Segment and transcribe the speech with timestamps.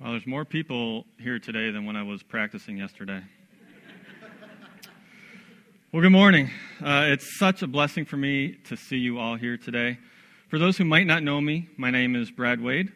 [0.00, 3.22] Well, there's more people here today than when I was practicing yesterday.
[5.92, 6.50] well, good morning.
[6.84, 9.98] Uh, it's such a blessing for me to see you all here today.
[10.48, 12.90] For those who might not know me, my name is Brad Wade.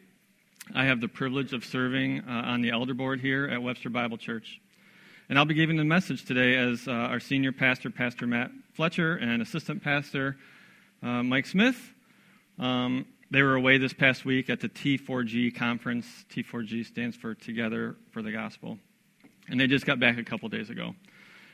[0.75, 4.19] I have the privilege of serving uh, on the elder board here at Webster Bible
[4.19, 4.61] Church.
[5.29, 9.15] And I'll be giving the message today as uh, our senior pastor, Pastor Matt Fletcher,
[9.15, 10.37] and assistant pastor,
[11.05, 11.93] uh, Mike Smith.
[12.59, 16.07] Um, they were away this past week at the T4G conference.
[16.31, 18.79] T4G stands for Together for the Gospel.
[19.49, 20.95] And they just got back a couple days ago.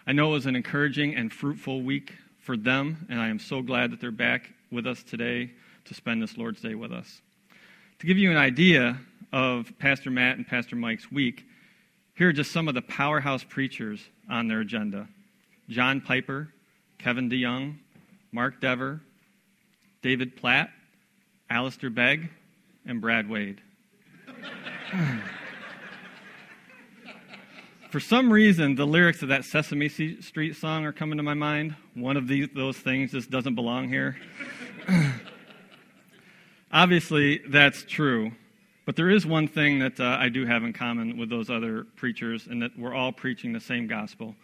[0.06, 3.62] I know it was an encouraging and fruitful week for them, and I am so
[3.62, 5.50] glad that they're back with us today
[5.86, 7.22] to spend this Lord's Day with us.
[8.00, 8.98] To give you an idea
[9.32, 11.44] of Pastor Matt and Pastor Mike's week,
[12.14, 15.08] here are just some of the powerhouse preachers on their agenda
[15.68, 16.50] John Piper,
[16.98, 17.78] Kevin DeYoung,
[18.30, 19.00] Mark Dever,
[20.02, 20.68] David Platt,
[21.50, 22.30] Alistair Begg,
[22.86, 23.60] and Brad Wade.
[27.90, 31.76] For some reason, the lyrics of that Sesame Street song are coming to my mind.
[31.94, 34.16] One of these, those things just doesn't belong here.
[36.72, 38.32] Obviously, that's true.
[38.84, 41.84] But there is one thing that uh, I do have in common with those other
[41.94, 44.34] preachers, and that we're all preaching the same gospel.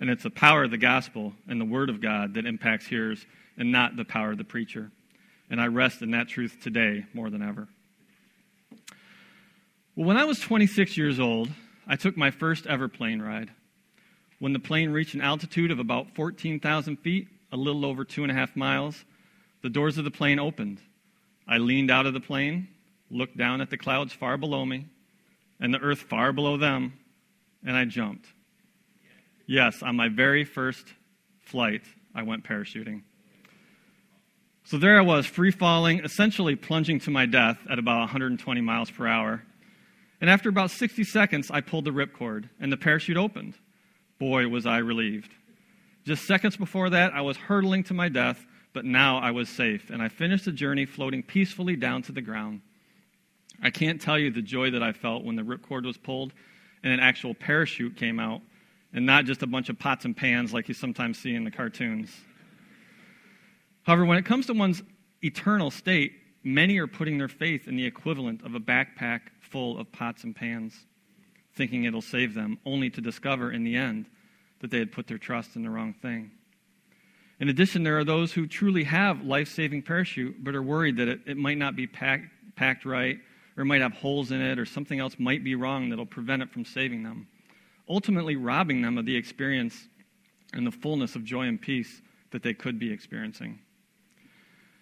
[0.00, 3.24] And it's the power of the gospel and the word of God that impacts hearers,
[3.56, 4.90] and not the power of the preacher.
[5.50, 7.68] And I rest in that truth today more than ever.
[9.96, 11.50] Well, when I was 26 years old,
[11.86, 13.50] I took my first ever plane ride.
[14.38, 18.30] When the plane reached an altitude of about 14,000 feet, a little over two and
[18.30, 19.04] a half miles,
[19.62, 20.80] the doors of the plane opened.
[21.46, 22.68] I leaned out of the plane,
[23.10, 24.86] looked down at the clouds far below me,
[25.60, 26.94] and the earth far below them,
[27.66, 28.26] and I jumped.
[29.46, 30.86] Yes, on my very first
[31.40, 31.82] flight,
[32.14, 33.02] I went parachuting.
[34.70, 38.88] So there I was, free falling, essentially plunging to my death at about 120 miles
[38.88, 39.42] per hour.
[40.20, 43.54] And after about 60 seconds, I pulled the ripcord, and the parachute opened.
[44.20, 45.32] Boy, was I relieved.
[46.04, 49.90] Just seconds before that, I was hurtling to my death, but now I was safe,
[49.90, 52.60] and I finished the journey floating peacefully down to the ground.
[53.60, 56.32] I can't tell you the joy that I felt when the ripcord was pulled
[56.84, 58.40] and an actual parachute came out,
[58.92, 61.50] and not just a bunch of pots and pans like you sometimes see in the
[61.50, 62.12] cartoons.
[63.84, 64.82] However, when it comes to one's
[65.22, 69.90] eternal state, many are putting their faith in the equivalent of a backpack full of
[69.92, 70.86] pots and pans,
[71.54, 74.06] thinking it'll save them, only to discover in the end
[74.60, 76.30] that they had put their trust in the wrong thing.
[77.40, 81.08] In addition, there are those who truly have life saving parachute, but are worried that
[81.08, 83.18] it, it might not be packed, packed right,
[83.56, 86.50] or might have holes in it, or something else might be wrong that'll prevent it
[86.50, 87.26] from saving them,
[87.88, 89.88] ultimately robbing them of the experience
[90.52, 93.58] and the fullness of joy and peace that they could be experiencing.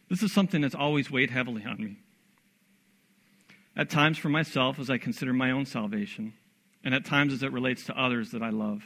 [0.09, 1.97] This is something that's always weighed heavily on me.
[3.77, 6.35] At times for myself as I consider my own salvation,
[6.83, 8.83] and at times as it relates to others that I love.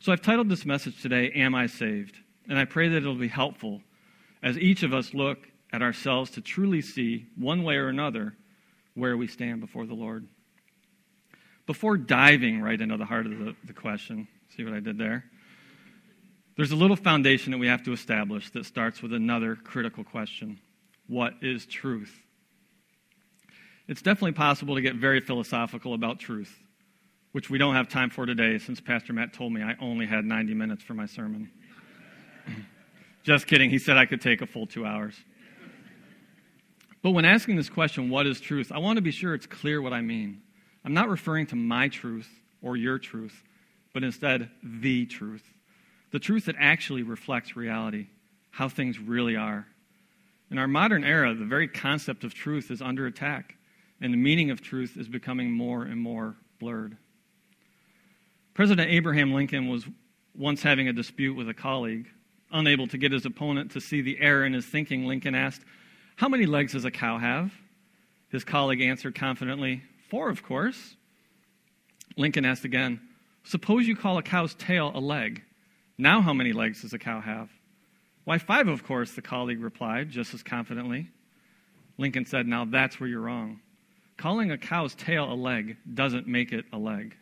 [0.00, 2.16] So I've titled this message today, Am I Saved?
[2.48, 3.82] And I pray that it'll be helpful
[4.42, 8.34] as each of us look at ourselves to truly see, one way or another,
[8.94, 10.26] where we stand before the Lord.
[11.66, 15.24] Before diving right into the heart of the, the question, see what I did there?
[16.58, 20.58] There's a little foundation that we have to establish that starts with another critical question
[21.06, 22.12] What is truth?
[23.86, 26.52] It's definitely possible to get very philosophical about truth,
[27.30, 30.24] which we don't have time for today since Pastor Matt told me I only had
[30.24, 31.48] 90 minutes for my sermon.
[33.22, 33.70] Just kidding.
[33.70, 35.14] He said I could take a full two hours.
[37.02, 39.80] But when asking this question, what is truth, I want to be sure it's clear
[39.80, 40.42] what I mean.
[40.84, 42.28] I'm not referring to my truth
[42.62, 43.44] or your truth,
[43.94, 45.44] but instead the truth
[46.10, 48.06] the truth that actually reflects reality,
[48.50, 49.66] how things really are.
[50.50, 53.56] In our modern era, the very concept of truth is under attack,
[54.00, 56.96] and the meaning of truth is becoming more and more blurred.
[58.54, 59.86] President Abraham Lincoln was
[60.34, 62.08] once having a dispute with a colleague.
[62.50, 65.62] Unable to get his opponent to see the error in his thinking, Lincoln asked,
[66.16, 67.52] How many legs does a cow have?
[68.30, 70.96] His colleague answered confidently, Four, of course.
[72.16, 73.00] Lincoln asked again,
[73.44, 75.42] Suppose you call a cow's tail a leg.
[75.98, 77.50] Now, how many legs does a cow have?
[78.24, 81.10] Why, five, of course, the colleague replied, just as confidently.
[81.96, 83.60] Lincoln said, Now that's where you're wrong.
[84.16, 87.16] Calling a cow's tail a leg doesn't make it a leg.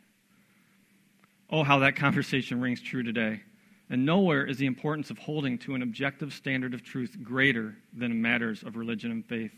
[1.49, 3.41] Oh, how that conversation rings true today.
[3.89, 8.11] And nowhere is the importance of holding to an objective standard of truth greater than
[8.11, 9.53] in matters of religion and faith.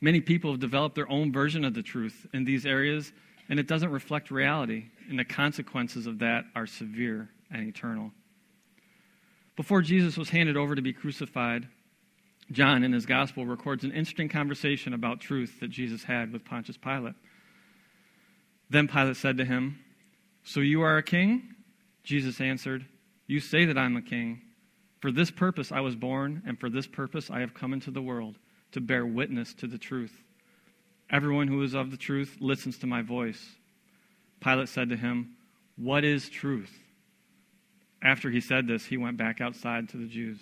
[0.00, 3.12] Many people have developed their own version of the truth in these areas,
[3.48, 8.12] and it doesn't reflect reality, and the consequences of that are severe and eternal.
[9.56, 11.68] Before Jesus was handed over to be crucified,
[12.50, 16.76] John in his gospel records an interesting conversation about truth that Jesus had with Pontius
[16.76, 17.14] Pilate.
[18.70, 19.80] Then Pilate said to him,
[20.44, 21.54] So you are a king?
[22.04, 22.86] Jesus answered,
[23.26, 24.42] You say that I'm a king.
[25.00, 28.02] For this purpose I was born, and for this purpose I have come into the
[28.02, 28.36] world,
[28.72, 30.22] to bear witness to the truth.
[31.10, 33.56] Everyone who is of the truth listens to my voice.
[34.40, 35.36] Pilate said to him,
[35.76, 36.72] What is truth?
[38.02, 40.38] After he said this, he went back outside to the Jews.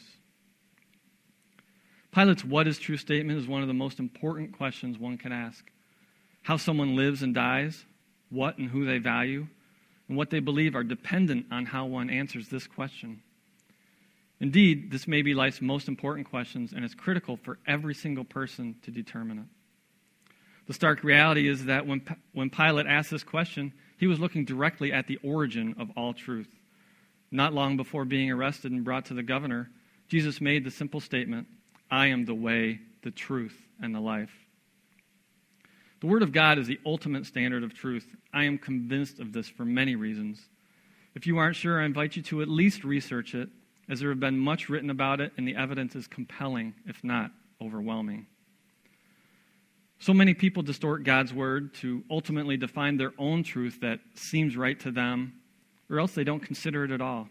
[2.13, 5.65] Pilate's what is true statement is one of the most important questions one can ask.
[6.43, 7.85] How someone lives and dies,
[8.31, 9.47] what and who they value,
[10.09, 13.23] and what they believe are dependent on how one answers this question.
[14.41, 18.77] Indeed, this may be life's most important questions, and it's critical for every single person
[18.83, 19.47] to determine it.
[20.67, 24.93] The stark reality is that when, when Pilate asked this question, he was looking directly
[24.93, 26.49] at the origin of all truth.
[27.37, 29.69] Not long before being arrested and brought to the governor,
[30.09, 31.47] Jesus made the simple statement
[31.91, 34.33] I am the way, the truth, and the life.
[36.01, 38.07] The Word of God is the ultimate standard of truth.
[38.33, 40.41] I am convinced of this for many reasons.
[41.15, 43.51] If you aren't sure, I invite you to at least research it,
[43.87, 47.33] as there have been much written about it, and the evidence is compelling, if not
[47.61, 48.27] overwhelming.
[49.99, 54.81] So many people distort God's Word to ultimately define their own truth that seems right
[54.81, 55.35] to them,
[55.89, 57.29] or else they don't consider it at all.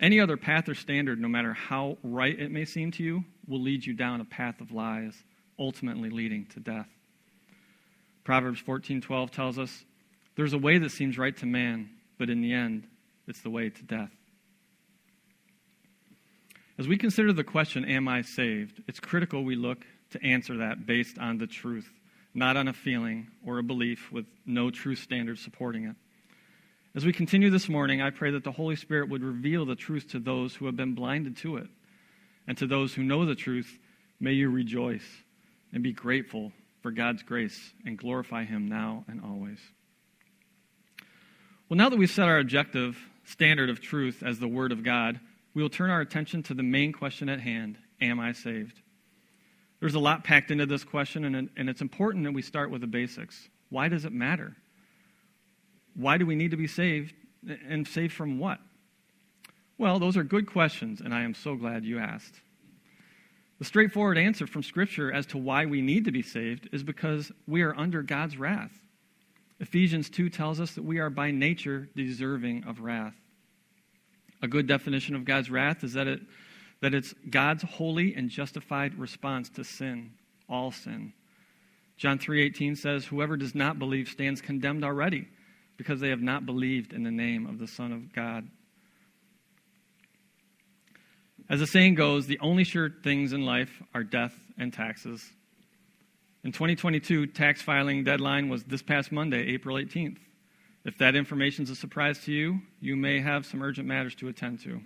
[0.00, 3.60] Any other path or standard, no matter how right it may seem to you, will
[3.60, 5.24] lead you down a path of lies,
[5.58, 6.88] ultimately leading to death.
[8.24, 9.84] Proverbs 14:12 tells us,
[10.36, 12.88] "There's a way that seems right to man, but in the end,
[13.26, 14.16] it's the way to death."
[16.78, 18.82] As we consider the question, am I saved?
[18.86, 21.92] It's critical we look to answer that based on the truth,
[22.32, 25.96] not on a feeling or a belief with no true standard supporting it.
[26.92, 30.08] As we continue this morning, I pray that the Holy Spirit would reveal the truth
[30.08, 31.68] to those who have been blinded to it.
[32.48, 33.78] And to those who know the truth,
[34.18, 35.06] may you rejoice
[35.72, 36.52] and be grateful
[36.82, 39.60] for God's grace and glorify Him now and always.
[41.68, 45.20] Well, now that we've set our objective standard of truth as the Word of God,
[45.54, 48.80] we will turn our attention to the main question at hand Am I saved?
[49.78, 51.24] There's a lot packed into this question,
[51.56, 53.48] and it's important that we start with the basics.
[53.68, 54.56] Why does it matter?
[56.00, 57.14] Why do we need to be saved?
[57.68, 58.58] And saved from what?
[59.78, 62.40] Well, those are good questions, and I am so glad you asked.
[63.58, 67.30] The straightforward answer from Scripture as to why we need to be saved is because
[67.46, 68.72] we are under God's wrath.
[69.58, 73.14] Ephesians 2 tells us that we are by nature deserving of wrath.
[74.42, 76.20] A good definition of God's wrath is that, it,
[76.80, 80.12] that it's God's holy and justified response to sin,
[80.48, 81.12] all sin.
[81.98, 85.28] John 3:18 says, "Whoever does not believe stands condemned already."
[85.80, 88.46] Because they have not believed in the name of the Son of God.
[91.48, 95.26] As the saying goes, the only sure things in life are death and taxes.
[96.44, 100.18] In 2022, tax filing deadline was this past Monday, April 18th.
[100.84, 104.28] If that information is a surprise to you, you may have some urgent matters to
[104.28, 104.82] attend to.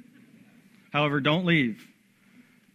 [0.93, 1.88] However, don't leave.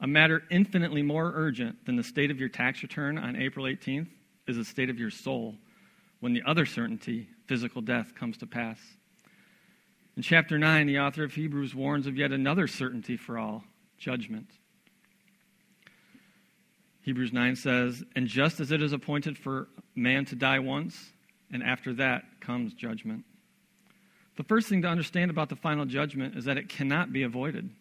[0.01, 4.09] A matter infinitely more urgent than the state of your tax return on April 18th
[4.45, 5.55] is the state of your soul
[6.19, 8.79] when the other certainty physical death comes to pass.
[10.15, 13.63] In chapter 9, the author of Hebrews warns of yet another certainty for all
[13.97, 14.51] judgment.
[17.01, 21.11] Hebrews 9 says, And just as it is appointed for man to die once,
[21.51, 23.25] and after that comes judgment.
[24.37, 27.71] The first thing to understand about the final judgment is that it cannot be avoided.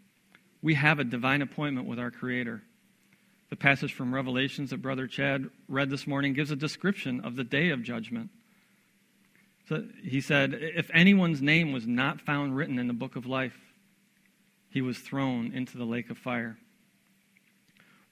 [0.62, 2.62] We have a divine appointment with our Creator.
[3.50, 7.44] The passage from Revelations that Brother Chad read this morning gives a description of the
[7.44, 8.30] day of judgment.
[9.68, 13.58] So he said, If anyone's name was not found written in the book of life,
[14.70, 16.56] he was thrown into the lake of fire.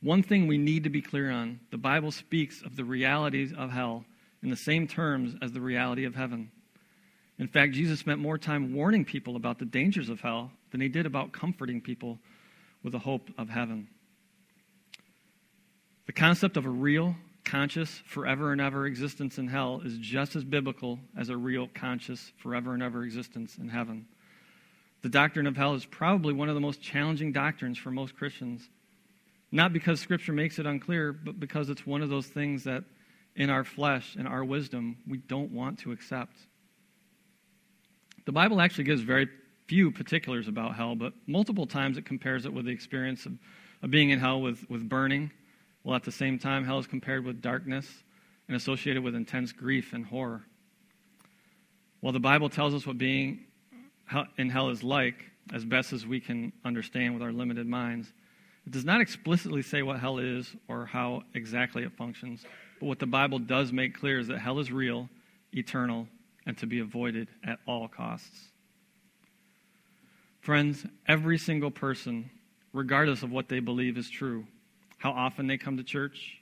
[0.03, 3.71] One thing we need to be clear on the Bible speaks of the realities of
[3.71, 4.05] hell
[4.43, 6.51] in the same terms as the reality of heaven.
[7.39, 10.89] In fact, Jesus spent more time warning people about the dangers of hell than he
[10.89, 12.19] did about comforting people
[12.83, 13.89] with the hope of heaven.
[16.07, 20.45] The concept of a real, conscious, forever and ever existence in hell is just as
[20.45, 24.05] biblical as a real, conscious, forever and ever existence in heaven.
[25.03, 28.69] The doctrine of hell is probably one of the most challenging doctrines for most Christians.
[29.53, 32.83] Not because Scripture makes it unclear, but because it's one of those things that
[33.37, 36.37] in our flesh and our wisdom we don't want to accept.
[38.25, 39.29] The Bible actually gives very
[39.69, 43.39] few particulars about hell, but multiple times it compares it with the experience of,
[43.83, 45.31] of being in hell with, with burning
[45.87, 47.87] while at the same time, hell is compared with darkness
[48.49, 50.43] and associated with intense grief and horror.
[52.01, 53.45] While the Bible tells us what being
[54.37, 55.15] in hell is like,
[55.53, 58.13] as best as we can understand with our limited minds,
[58.67, 62.45] it does not explicitly say what hell is or how exactly it functions.
[62.81, 65.09] But what the Bible does make clear is that hell is real,
[65.53, 66.09] eternal,
[66.47, 68.49] and to be avoided at all costs.
[70.41, 72.29] Friends, every single person,
[72.73, 74.49] regardless of what they believe is true,
[75.07, 76.37] how often they come to church,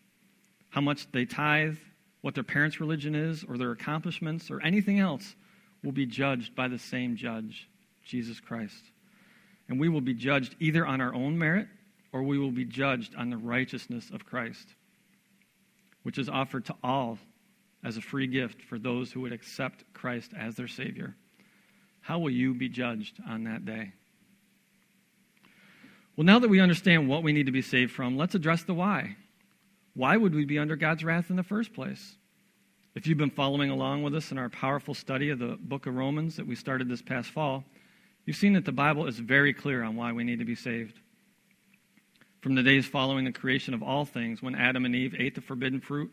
[0.71, 1.77] how much they tithe,
[2.23, 5.37] what their parents' religion is, or their accomplishments, or anything else,
[5.83, 7.69] will be judged by the same judge,
[8.07, 8.83] Jesus Christ.
[9.69, 11.69] And we will be judged either on our own merit
[12.11, 14.67] or we will be judged on the righteousness of Christ,
[16.03, 17.19] which is offered to all
[17.85, 21.15] as a free gift for those who would accept Christ as their Savior.
[22.01, 23.93] How will you be judged on that day?
[26.17, 28.75] Well, now that we understand what we need to be saved from, let's address the
[28.75, 29.17] why.
[29.95, 32.17] Why would we be under God's wrath in the first place?
[32.95, 35.97] If you've been following along with us in our powerful study of the book of
[35.97, 37.65] Romans that we started this past fall,
[38.25, 41.01] you've seen that the Bible is very clear on why we need to be saved.
[42.41, 45.41] From the days following the creation of all things, when Adam and Eve ate the
[45.41, 46.13] forbidden fruit,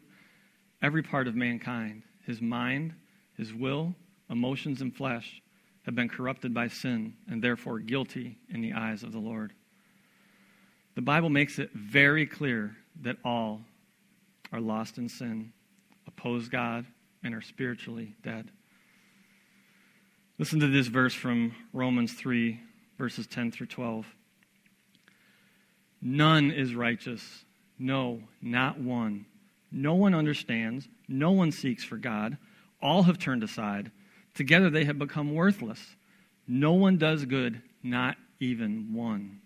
[0.82, 2.96] every part of mankind, his mind,
[3.38, 3.94] his will,
[4.32, 5.44] emotions, and flesh,
[5.84, 9.54] have been corrupted by sin and therefore guilty in the eyes of the Lord.
[10.96, 13.62] The Bible makes it very clear that all
[14.52, 15.54] are lost in sin,
[16.08, 16.86] oppose God,
[17.24, 18.50] and are spiritually dead.
[20.38, 22.60] Listen to this verse from Romans 3,
[22.98, 24.06] verses 10 through 12.
[26.02, 27.46] None is righteous.
[27.78, 29.26] No, not one.
[29.72, 30.88] No one understands.
[31.08, 32.38] No one seeks for God.
[32.82, 33.92] All have turned aside.
[34.34, 35.96] Together they have become worthless.
[36.48, 39.41] No one does good, not even one.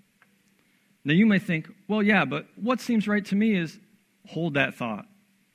[1.06, 3.80] Now you may think, well, yeah, but what seems right to me is
[4.28, 5.06] hold that thought.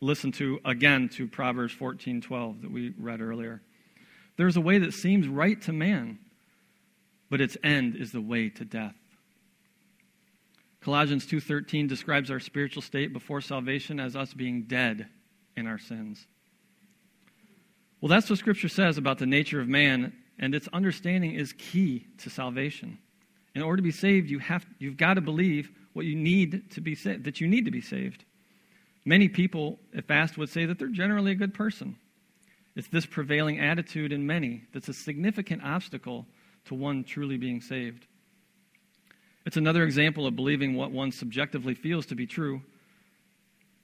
[0.01, 3.61] Listen to again to Proverbs 14:12 that we read earlier.
[4.37, 6.19] There's a way that seems right to man,
[7.29, 8.95] but its end is the way to death.
[10.81, 15.09] Colossians 2:13 describes our spiritual state before salvation as us being dead
[15.57, 16.27] in our sins.
[18.01, 22.07] Well, that's what Scripture says about the nature of man, and its understanding is key
[22.19, 22.99] to salvation.
[23.55, 26.81] In order to be saved, you have, you've got to believe what you need to
[26.81, 28.25] be saved, that you need to be saved.
[29.05, 31.97] Many people, if asked, would say that they're generally a good person.
[32.77, 36.27] It's this prevailing attitude in many that's a significant obstacle
[36.67, 38.07] to one truly being saved.
[39.47, 42.63] It's another example of believing what one subjectively feels to be true,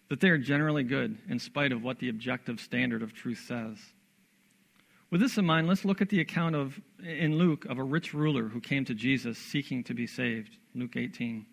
[0.09, 3.79] that they are generally good in spite of what the objective standard of truth says.
[5.11, 8.13] With this in mind, let's look at the account of in Luke of a rich
[8.13, 10.57] ruler who came to Jesus seeking to be saved.
[10.75, 11.47] Luke 18.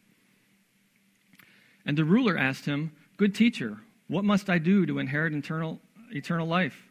[1.85, 5.79] And the ruler asked him, Good teacher, what must I do to inherit eternal,
[6.11, 6.89] eternal life?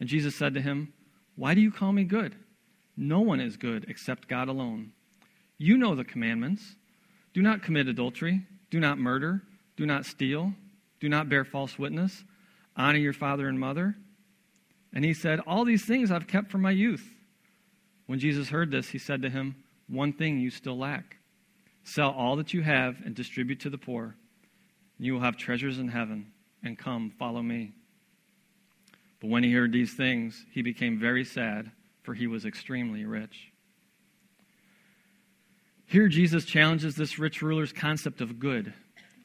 [0.00, 0.92] And Jesus said to him,
[1.36, 2.34] Why do you call me good?
[2.96, 4.92] No one is good except God alone.
[5.58, 6.74] You know the commandments
[7.32, 9.42] do not commit adultery, do not murder,
[9.76, 10.52] do not steal,
[11.00, 12.24] do not bear false witness,
[12.76, 13.96] honor your father and mother
[14.94, 17.06] and he said, All these things I've kept from my youth.
[18.06, 19.56] When Jesus heard this, he said to him,
[19.88, 21.16] One thing you still lack.
[21.82, 24.14] Sell all that you have and distribute to the poor.
[24.96, 26.32] And you will have treasures in heaven.
[26.62, 27.72] And come, follow me.
[29.20, 31.70] But when he heard these things, he became very sad,
[32.02, 33.50] for he was extremely rich.
[35.86, 38.72] Here, Jesus challenges this rich ruler's concept of good.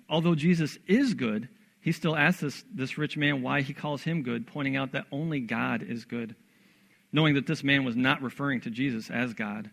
[0.10, 1.48] Although Jesus is good,
[1.82, 5.06] he still asks this, this rich man why he calls him good, pointing out that
[5.12, 6.36] only God is good,
[7.12, 9.70] knowing that this man was not referring to Jesus as God.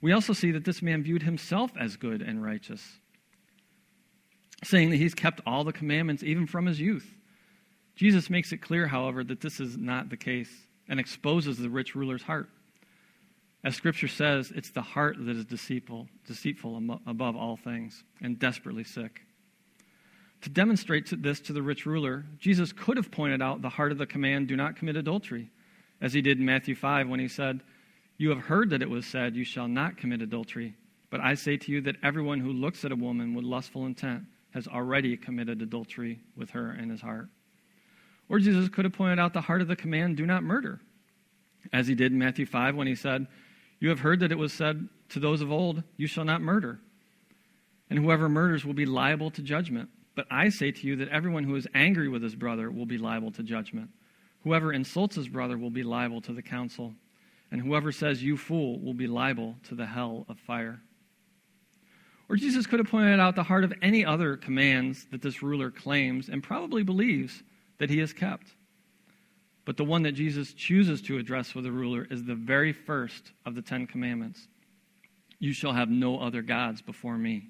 [0.00, 2.82] We also see that this man viewed himself as good and righteous,
[4.64, 7.08] saying that he's kept all the commandments even from his youth.
[7.94, 10.50] Jesus makes it clear, however, that this is not the case
[10.88, 12.48] and exposes the rich ruler's heart.
[13.64, 18.82] As Scripture says, it's the heart that is deceitful, deceitful above all things and desperately
[18.82, 19.22] sick.
[20.42, 23.98] To demonstrate this to the rich ruler, Jesus could have pointed out the heart of
[23.98, 25.50] the command, do not commit adultery,
[26.00, 27.60] as he did in Matthew 5 when he said,
[28.18, 30.74] You have heard that it was said, You shall not commit adultery.
[31.10, 34.24] But I say to you that everyone who looks at a woman with lustful intent
[34.52, 37.28] has already committed adultery with her in his heart.
[38.28, 40.80] Or Jesus could have pointed out the heart of the command, Do not murder,
[41.72, 43.28] as he did in Matthew 5 when he said,
[43.78, 46.80] You have heard that it was said to those of old, You shall not murder.
[47.88, 49.90] And whoever murders will be liable to judgment.
[50.14, 52.98] But I say to you that everyone who is angry with his brother will be
[52.98, 53.90] liable to judgment.
[54.44, 56.94] Whoever insults his brother will be liable to the council.
[57.50, 60.80] And whoever says, You fool, will be liable to the hell of fire.
[62.28, 65.70] Or Jesus could have pointed out the heart of any other commands that this ruler
[65.70, 67.42] claims and probably believes
[67.78, 68.54] that he has kept.
[69.64, 73.32] But the one that Jesus chooses to address with the ruler is the very first
[73.46, 74.48] of the Ten Commandments
[75.38, 77.48] You shall have no other gods before me.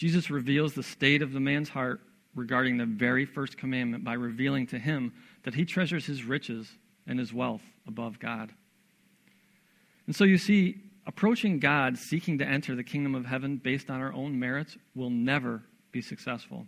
[0.00, 2.00] Jesus reveals the state of the man's heart
[2.34, 6.72] regarding the very first commandment by revealing to him that he treasures his riches
[7.06, 8.50] and his wealth above God.
[10.06, 14.00] And so you see, approaching God seeking to enter the kingdom of heaven based on
[14.00, 16.66] our own merits will never be successful.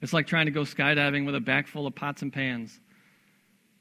[0.00, 2.80] It's like trying to go skydiving with a bag full of pots and pans.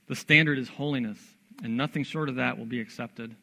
[0.07, 1.17] The standard is holiness,
[1.63, 3.37] and nothing short of that will be accepted.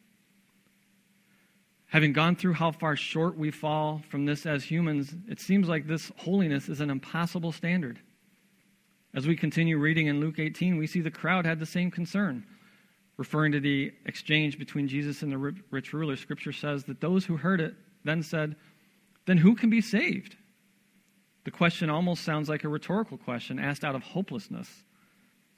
[1.89, 5.87] Having gone through how far short we fall from this as humans, it seems like
[5.87, 7.99] this holiness is an impossible standard.
[9.15, 12.45] As we continue reading in Luke 18, we see the crowd had the same concern.
[13.17, 15.37] Referring to the exchange between Jesus and the
[15.71, 18.55] rich ruler, Scripture says that those who heard it then said,
[19.25, 20.37] Then who can be saved?
[21.43, 24.69] The question almost sounds like a rhetorical question asked out of hopelessness.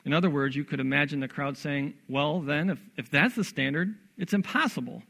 [0.05, 3.43] In other words, you could imagine the crowd saying, Well, then, if, if that's the
[3.43, 5.03] standard, it's impossible.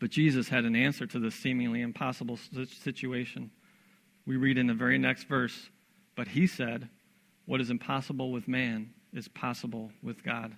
[0.00, 2.38] But Jesus had an answer to this seemingly impossible
[2.82, 3.50] situation.
[4.26, 5.68] We read in the very next verse,
[6.16, 6.88] But he said,
[7.46, 10.56] What is impossible with man is possible with God.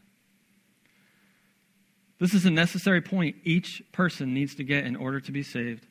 [2.18, 5.86] This is a necessary point each person needs to get in order to be saved.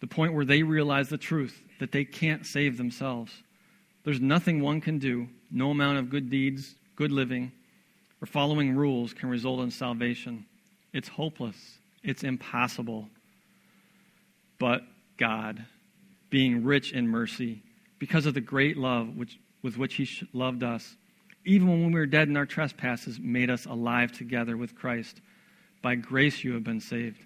[0.00, 3.32] The point where they realize the truth that they can't save themselves.
[4.04, 7.52] There's nothing one can do, no amount of good deeds, good living,
[8.22, 10.46] or following rules can result in salvation.
[10.92, 13.08] It's hopeless, it's impossible.
[14.58, 14.82] But
[15.18, 15.64] God,
[16.30, 17.62] being rich in mercy,
[17.98, 20.96] because of the great love which, with which He loved us,
[21.44, 25.20] even when we were dead in our trespasses, made us alive together with Christ.
[25.82, 27.18] By grace you have been saved,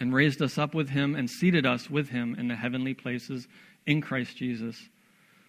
[0.00, 3.46] and raised us up with him and seated us with him in the heavenly places
[3.86, 4.88] in Christ Jesus,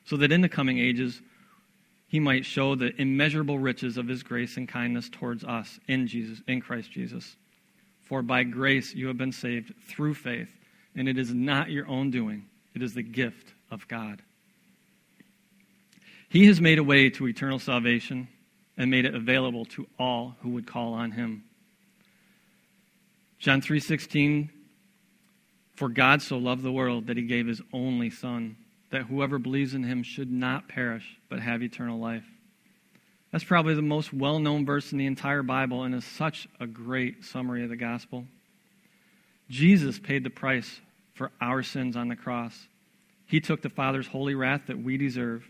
[0.05, 1.21] so that in the coming ages
[2.07, 6.41] he might show the immeasurable riches of his grace and kindness towards us in Jesus
[6.47, 7.35] in Christ Jesus.
[8.03, 10.49] For by grace you have been saved through faith,
[10.95, 12.45] and it is not your own doing,
[12.75, 14.21] it is the gift of God.
[16.29, 18.27] He has made a way to eternal salvation
[18.75, 21.43] and made it available to all who would call on him.
[23.39, 24.49] John 3:16
[25.75, 28.57] For God so loved the world that he gave his only son
[28.89, 32.25] that whoever believes in him should not perish but have eternal life.
[33.33, 37.25] That's probably the most well-known verse in the entire Bible and is such a great
[37.25, 38.25] summary of the gospel.
[39.49, 40.79] Jesus paid the price
[41.15, 42.67] for our sins on the cross.
[43.25, 45.43] He took the Father's holy wrath that we deserve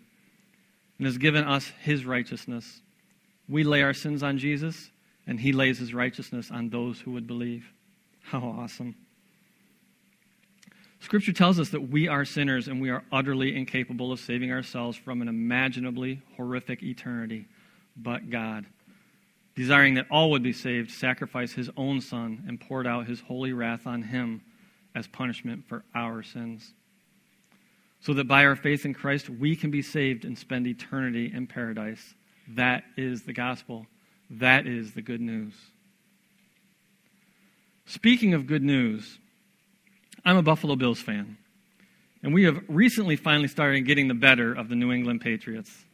[0.98, 2.82] and has given us his righteousness.
[3.50, 4.90] We lay our sins on Jesus,
[5.28, 7.66] and he lays his righteousness on those who would believe.
[8.22, 8.96] How awesome.
[11.02, 14.96] Scripture tells us that we are sinners and we are utterly incapable of saving ourselves
[14.96, 17.46] from an imaginably horrific eternity.
[17.96, 18.66] But God,
[19.56, 23.54] desiring that all would be saved, sacrificed his own Son and poured out his holy
[23.54, 24.42] wrath on him
[24.96, 26.74] as punishment for our sins.
[28.00, 31.48] So that by our faith in Christ, we can be saved and spend eternity in
[31.48, 32.16] paradise.
[32.50, 33.88] That is the gospel.
[34.30, 35.54] That is the good news.
[37.86, 39.20] Speaking of good news,
[40.26, 41.38] I'm a Buffalo Bills fan.
[42.24, 45.86] And we have recently finally started getting the better of the New England Patriots.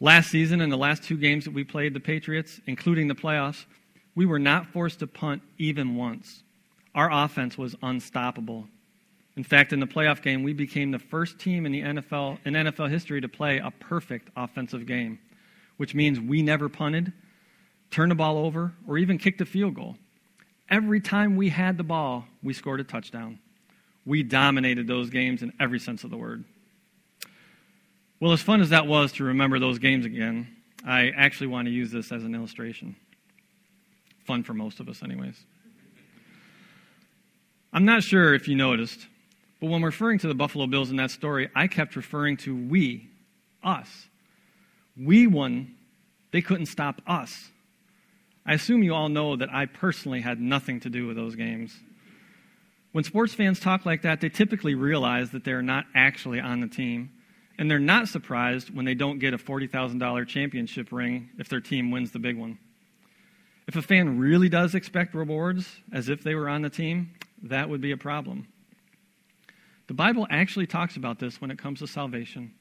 [0.00, 3.64] Last season, in the last two games that we played the Patriots, including the playoffs,
[4.14, 6.42] we were not forced to punt even once.
[6.94, 8.66] Our offense was unstoppable.
[9.36, 12.54] In fact, in the playoff game, we became the first team in the NFL in
[12.54, 15.18] NFL history to play a perfect offensive game,
[15.76, 17.12] which means we never punted,
[17.90, 19.96] turned the ball over, or even kicked a field goal.
[20.70, 23.38] Every time we had the ball, we scored a touchdown.
[24.06, 26.44] We dominated those games in every sense of the word.
[28.24, 30.48] Well, as fun as that was to remember those games again,
[30.82, 32.96] I actually want to use this as an illustration.
[34.24, 35.38] Fun for most of us, anyways.
[37.70, 39.06] I'm not sure if you noticed,
[39.60, 43.10] but when referring to the Buffalo Bills in that story, I kept referring to we,
[43.62, 43.90] us.
[44.96, 45.74] We won,
[46.32, 47.50] they couldn't stop us.
[48.46, 51.78] I assume you all know that I personally had nothing to do with those games.
[52.92, 56.68] When sports fans talk like that, they typically realize that they're not actually on the
[56.68, 57.10] team,
[57.58, 61.90] and they're not surprised when they don't get a $40,000 championship ring if their team
[61.90, 62.58] wins the big one.
[63.66, 67.12] If a fan really does expect rewards as if they were on the team,
[67.42, 68.46] that would be a problem.
[69.86, 72.54] The Bible actually talks about this when it comes to salvation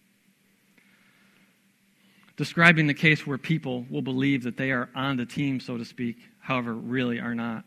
[2.36, 5.86] describing the case where people will believe that they are on the team, so to
[5.86, 7.63] speak, however, really are not.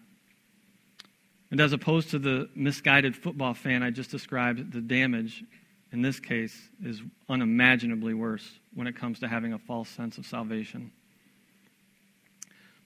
[1.50, 5.44] And as opposed to the misguided football fan I just described, the damage
[5.92, 10.26] in this case is unimaginably worse when it comes to having a false sense of
[10.26, 10.90] salvation.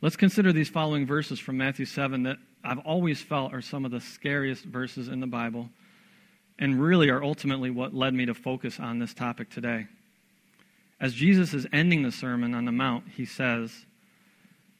[0.03, 3.91] Let's consider these following verses from Matthew 7 that I've always felt are some of
[3.91, 5.71] the scariest verses in the Bible.
[6.59, 9.87] and really are ultimately what led me to focus on this topic today.
[11.01, 13.87] As Jesus is ending the Sermon on the Mount, he says,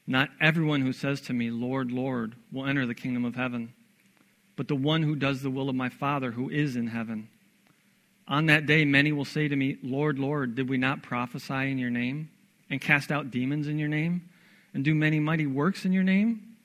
[0.05, 3.73] Not everyone who says to me, Lord, Lord, will enter the kingdom of heaven,
[4.55, 7.29] but the one who does the will of my Father who is in heaven.
[8.31, 11.77] On that day, many will say to me, Lord, Lord, did we not prophesy in
[11.77, 12.29] your name,
[12.69, 14.29] and cast out demons in your name,
[14.73, 16.55] and do many mighty works in your name?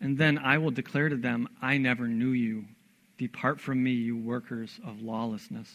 [0.00, 2.64] And then I will declare to them, I never knew you.
[3.18, 5.70] Depart from me, you workers of lawlessness.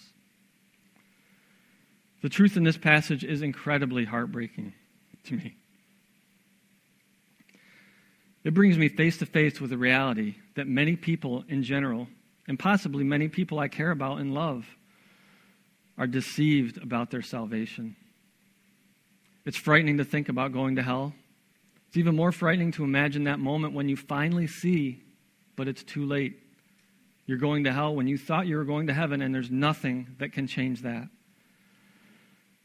[2.23, 4.73] The truth in this passage is incredibly heartbreaking
[5.25, 5.55] to me.
[8.43, 12.07] It brings me face to face with the reality that many people in general,
[12.47, 14.65] and possibly many people I care about and love,
[15.97, 17.95] are deceived about their salvation.
[19.45, 21.13] It's frightening to think about going to hell.
[21.88, 25.04] It's even more frightening to imagine that moment when you finally see,
[25.56, 26.39] but it's too late.
[27.25, 30.15] You're going to hell when you thought you were going to heaven, and there's nothing
[30.19, 31.08] that can change that.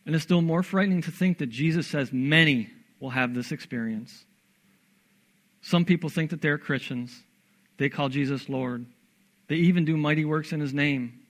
[0.05, 4.25] And it's still more frightening to think that Jesus says many will have this experience.
[5.61, 7.23] Some people think that they're Christians.
[7.79, 8.87] They call Jesus Lord.
[9.49, 11.21] They even do mighty works in his name,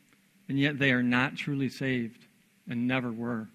[0.49, 2.25] and yet they are not truly saved
[2.69, 3.49] and never were.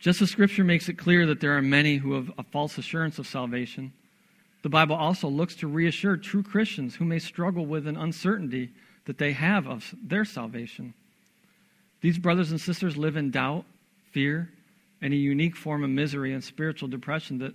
[0.00, 3.18] Just as Scripture makes it clear that there are many who have a false assurance
[3.18, 3.92] of salvation,
[4.62, 8.70] the Bible also looks to reassure true Christians who may struggle with an uncertainty
[9.06, 10.94] that they have of their salvation.
[12.00, 13.64] These brothers and sisters live in doubt,
[14.10, 14.50] fear,
[15.00, 17.54] and a unique form of misery and spiritual depression that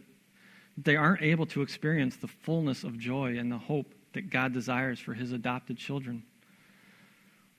[0.77, 4.99] they aren't able to experience the fullness of joy and the hope that God desires
[4.99, 6.23] for his adopted children.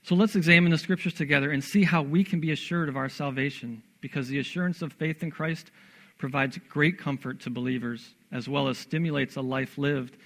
[0.03, 3.09] So let's examine the scriptures together and see how we can be assured of our
[3.09, 5.71] salvation, because the assurance of faith in Christ
[6.17, 10.17] provides great comfort to believers, as well as stimulates a life lived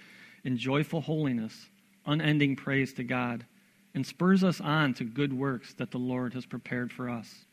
[0.44, 1.68] in joyful holiness,
[2.06, 3.46] unending praise to God,
[3.94, 7.46] and spurs us on to good works that the Lord has prepared for us.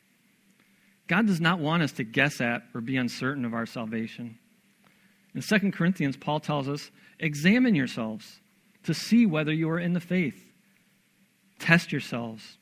[1.08, 4.38] God does not want us to guess at or be uncertain of our salvation.
[5.34, 8.40] In 2 Corinthians, Paul tells us examine yourselves
[8.84, 10.51] to see whether you are in the faith.
[11.62, 12.58] Test yourselves.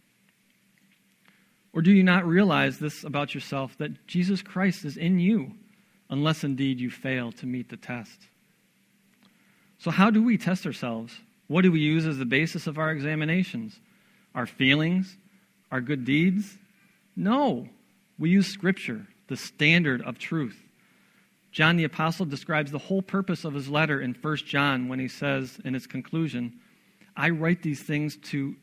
[1.73, 5.53] Or do you not realize this about yourself that Jesus Christ is in you,
[6.11, 8.21] unless indeed you fail to meet the test?
[9.79, 11.15] So, how do we test ourselves?
[11.47, 13.81] What do we use as the basis of our examinations?
[14.35, 15.17] Our feelings?
[15.73, 16.59] Our good deeds?
[17.17, 17.71] No.
[18.19, 20.61] We use Scripture, the standard of truth.
[21.53, 25.09] John the Apostle describes the whole purpose of his letter in 1 John when he
[25.09, 26.61] says in its conclusion,
[27.17, 28.55] I write these things to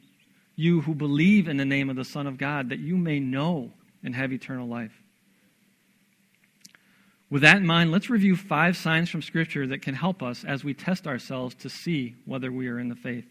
[0.57, 3.71] you who believe in the name of the Son of God, that you may know
[4.03, 4.91] and have eternal life.
[7.29, 10.63] With that in mind, let's review five signs from Scripture that can help us as
[10.63, 13.27] we test ourselves to see whether we are in the faith.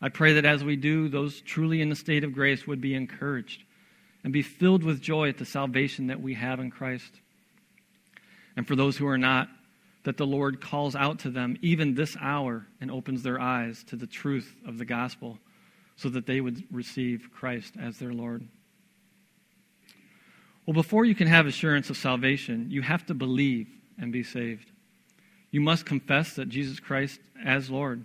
[0.00, 2.94] I pray that as we do, those truly in the state of grace would be
[2.94, 3.64] encouraged
[4.24, 7.12] and be filled with joy at the salvation that we have in Christ.
[8.56, 9.48] And for those who are not,
[10.04, 13.96] that the Lord calls out to them even this hour and opens their eyes to
[13.96, 15.38] the truth of the gospel
[15.96, 18.46] so that they would receive Christ as their Lord.
[20.66, 24.70] Well, before you can have assurance of salvation, you have to believe and be saved.
[25.50, 28.04] You must confess that Jesus Christ as Lord.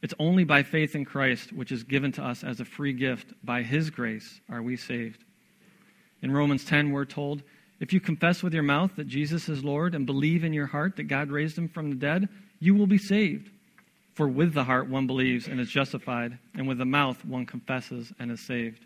[0.00, 3.32] It's only by faith in Christ, which is given to us as a free gift,
[3.42, 5.24] by His grace, are we saved.
[6.22, 7.42] In Romans 10, we're told
[7.80, 10.96] if you confess with your mouth that Jesus is Lord and believe in your heart
[10.96, 13.50] that God raised him from the dead, you will be saved.
[14.18, 18.12] For with the heart one believes and is justified, and with the mouth one confesses
[18.18, 18.84] and is saved.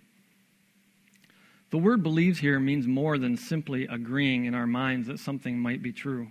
[1.70, 5.80] The word believes here means more than simply agreeing in our minds that something might
[5.80, 6.28] be true.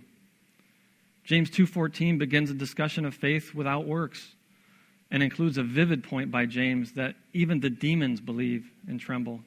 [1.24, 4.36] James 2:14 begins a discussion of faith without works
[5.10, 9.42] and includes a vivid point by James that even the demons believe and tremble.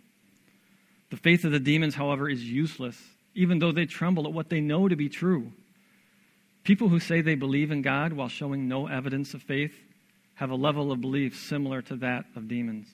[1.11, 3.01] The faith of the demons, however, is useless,
[3.33, 5.53] even though they tremble at what they know to be true.
[6.65, 9.75] People who say they believe in God while showing no evidence of faith
[10.33, 12.87] have a level of belief similar to that of demons.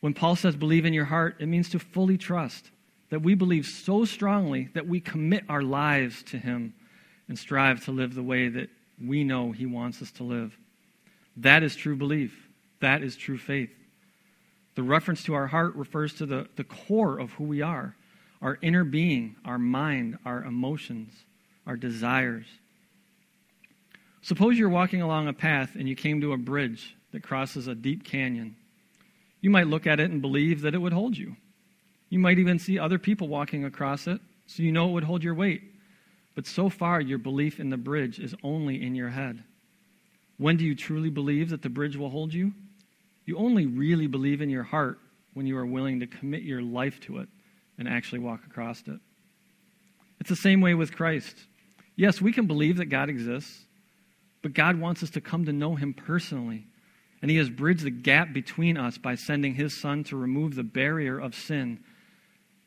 [0.00, 2.70] When Paul says believe in your heart, it means to fully trust,
[3.10, 6.74] that we believe so strongly that we commit our lives to Him
[7.28, 8.68] and strive to live the way that
[9.02, 10.58] we know He wants us to live.
[11.36, 12.48] That is true belief.
[12.80, 13.70] That is true faith.
[14.74, 17.94] The reference to our heart refers to the, the core of who we are
[18.42, 21.24] our inner being, our mind, our emotions,
[21.66, 22.46] our desires.
[24.22, 27.74] Suppose you're walking along a path and you came to a bridge that crosses a
[27.74, 28.56] deep canyon.
[29.40, 31.36] You might look at it and believe that it would hold you.
[32.08, 35.22] You might even see other people walking across it, so you know it would hold
[35.22, 35.62] your weight.
[36.34, 39.42] But so far, your belief in the bridge is only in your head.
[40.38, 42.52] When do you truly believe that the bridge will hold you?
[43.24, 44.98] You only really believe in your heart
[45.34, 47.28] when you are willing to commit your life to it
[47.78, 49.00] and actually walk across it.
[50.20, 51.36] It's the same way with Christ.
[51.96, 53.64] Yes, we can believe that God exists,
[54.42, 56.66] but God wants us to come to know Him personally.
[57.22, 60.62] And He has bridged the gap between us by sending His Son to remove the
[60.62, 61.80] barrier of sin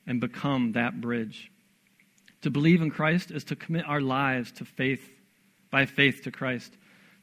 [0.08, 1.52] and become that bridge.
[2.42, 5.08] To believe in Christ is to commit our lives to faith,
[5.70, 6.74] by faith to Christ,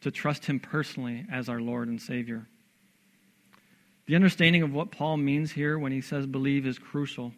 [0.02, 2.46] to trust Him personally as our Lord and Savior.
[4.06, 7.32] The understanding of what Paul means here when he says believe is crucial.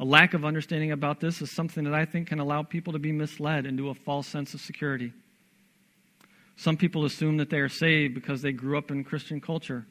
[0.00, 2.98] A lack of understanding about this is something that I think can allow people to
[2.98, 5.12] be misled into a false sense of security.
[6.56, 9.86] Some people assume that they are saved because they grew up in Christian culture,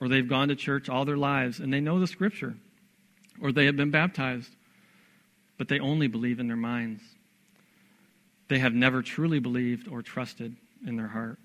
[0.00, 2.54] or they've gone to church all their lives and they know the scripture,
[3.40, 4.50] or they have been baptized,
[5.56, 7.02] but they only believe in their minds.
[8.48, 11.38] They have never truly believed or trusted in their heart.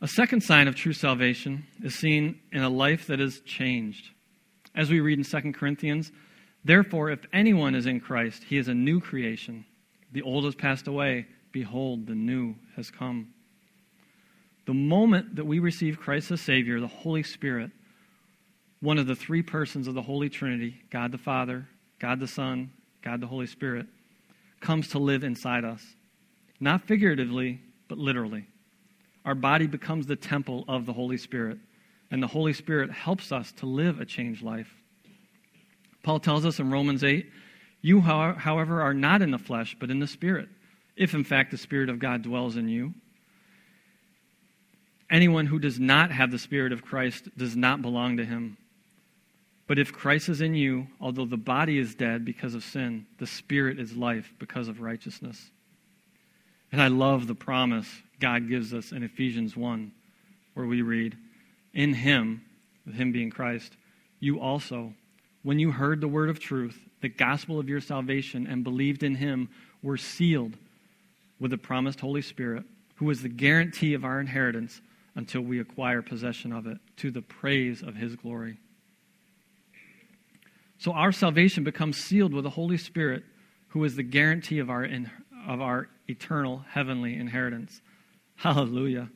[0.00, 4.10] A second sign of true salvation is seen in a life that is changed.
[4.74, 6.12] As we read in 2 Corinthians,
[6.64, 9.64] therefore, if anyone is in Christ, he is a new creation.
[10.12, 11.26] The old has passed away.
[11.52, 13.32] Behold, the new has come.
[14.66, 17.70] The moment that we receive Christ as Savior, the Holy Spirit,
[18.80, 21.66] one of the three persons of the Holy Trinity, God the Father,
[21.98, 22.70] God the Son,
[23.02, 23.86] God the Holy Spirit,
[24.60, 25.82] comes to live inside us.
[26.60, 28.46] Not figuratively, but literally.
[29.24, 31.58] Our body becomes the temple of the Holy Spirit
[32.10, 34.72] and the Holy Spirit helps us to live a changed life.
[36.02, 37.30] Paul tells us in Romans 8
[37.82, 40.48] You, however, are not in the flesh, but in the Spirit,
[40.96, 42.94] if in fact the Spirit of God dwells in you.
[45.10, 48.58] Anyone who does not have the Spirit of Christ does not belong to him.
[49.66, 53.26] But if Christ is in you, although the body is dead because of sin, the
[53.26, 55.50] Spirit is life because of righteousness.
[56.72, 57.88] And I love the promise
[58.20, 59.92] God gives us in Ephesians 1,
[60.54, 61.16] where we read,
[61.74, 62.42] in him,
[62.86, 63.76] with him being Christ,
[64.20, 64.94] you also,
[65.42, 69.14] when you heard the word of truth, the gospel of your salvation, and believed in
[69.14, 69.48] him,
[69.82, 70.56] were sealed
[71.38, 72.64] with the promised Holy Spirit,
[72.96, 74.80] who is the guarantee of our inheritance
[75.14, 78.58] until we acquire possession of it, to the praise of his glory.
[80.78, 83.24] So our salvation becomes sealed with the Holy Spirit,
[83.68, 85.10] who is the guarantee of our, in,
[85.46, 87.80] of our eternal heavenly inheritance.
[88.36, 89.10] Hallelujah.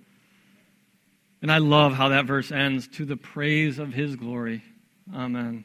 [1.42, 4.62] And I love how that verse ends to the praise of his glory.
[5.12, 5.64] Amen.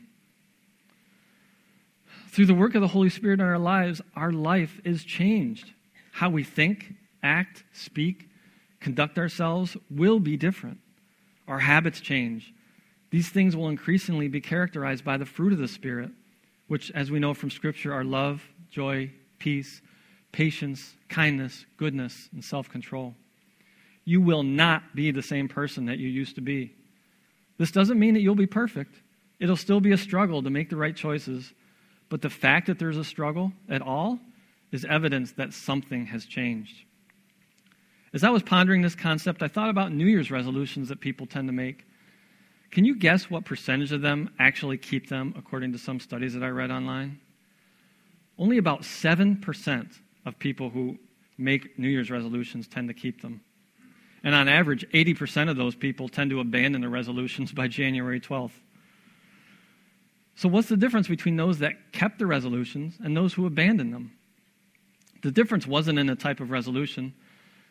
[2.30, 5.72] Through the work of the Holy Spirit in our lives, our life is changed.
[6.12, 8.28] How we think, act, speak,
[8.80, 10.80] conduct ourselves will be different.
[11.48, 12.54] Our habits change.
[13.12, 16.10] These things will increasingly be characterized by the fruit of the Spirit,
[16.68, 19.82] which, as we know from Scripture, are love, joy, peace,
[20.32, 23.16] patience, kindness, goodness, and self control
[24.08, 26.74] you will not be the same person that you used to be.
[27.58, 28.96] This doesn't mean that you'll be perfect.
[29.38, 31.54] It'll still be a struggle to make the right choices.
[32.08, 34.18] But the fact that there's a struggle at all
[34.72, 36.86] is evidence that something has changed.
[38.14, 41.50] As I was pondering this concept, I thought about New Year's resolutions that people tend
[41.50, 41.84] to make.
[42.72, 46.44] Can you guess what percentage of them actually keep them, according to some studies that
[46.44, 47.20] I read online?
[48.40, 50.98] Only about 7% of people who
[51.38, 53.42] make New Year's resolutions tend to keep them.
[54.24, 58.52] And on average, 80% of those people tend to abandon their resolutions by January 12th.
[60.36, 64.12] So, what's the difference between those that kept the resolutions and those who abandoned them?
[65.24, 67.14] The difference wasn't in the type of resolution.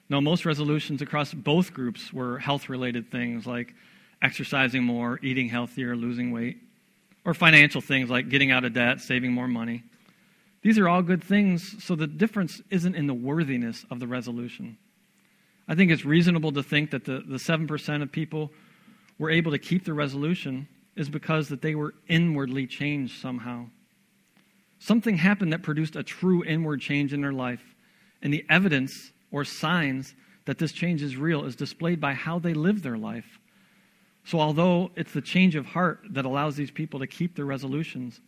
[0.09, 3.74] No, most resolutions across both groups were health related things like
[4.22, 6.59] exercising more, eating healthier, losing weight,
[7.24, 9.82] or financial things like getting out of debt, saving more money.
[10.62, 14.78] These are all good things, so the difference isn't in the worthiness of the resolution.
[15.68, 18.52] I think it's reasonable to think that the, the 7% of people
[19.18, 23.66] were able to keep the resolution is because that they were inwardly changed somehow.
[24.79, 27.62] Something happened that produced a true inward change in their life.
[28.22, 32.55] And the evidence or signs that this change is real is displayed by how they
[32.55, 33.40] live their life.
[34.24, 38.20] So, although it's the change of heart that allows these people to keep their resolutions,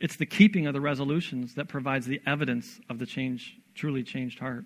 [0.00, 4.40] it's the keeping of the resolutions that provides the evidence of the change, truly changed
[4.40, 4.64] heart.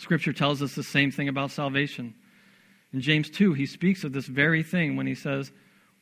[0.00, 2.14] Scripture tells us the same thing about salvation.
[2.94, 5.52] In James 2, he speaks of this very thing when he says,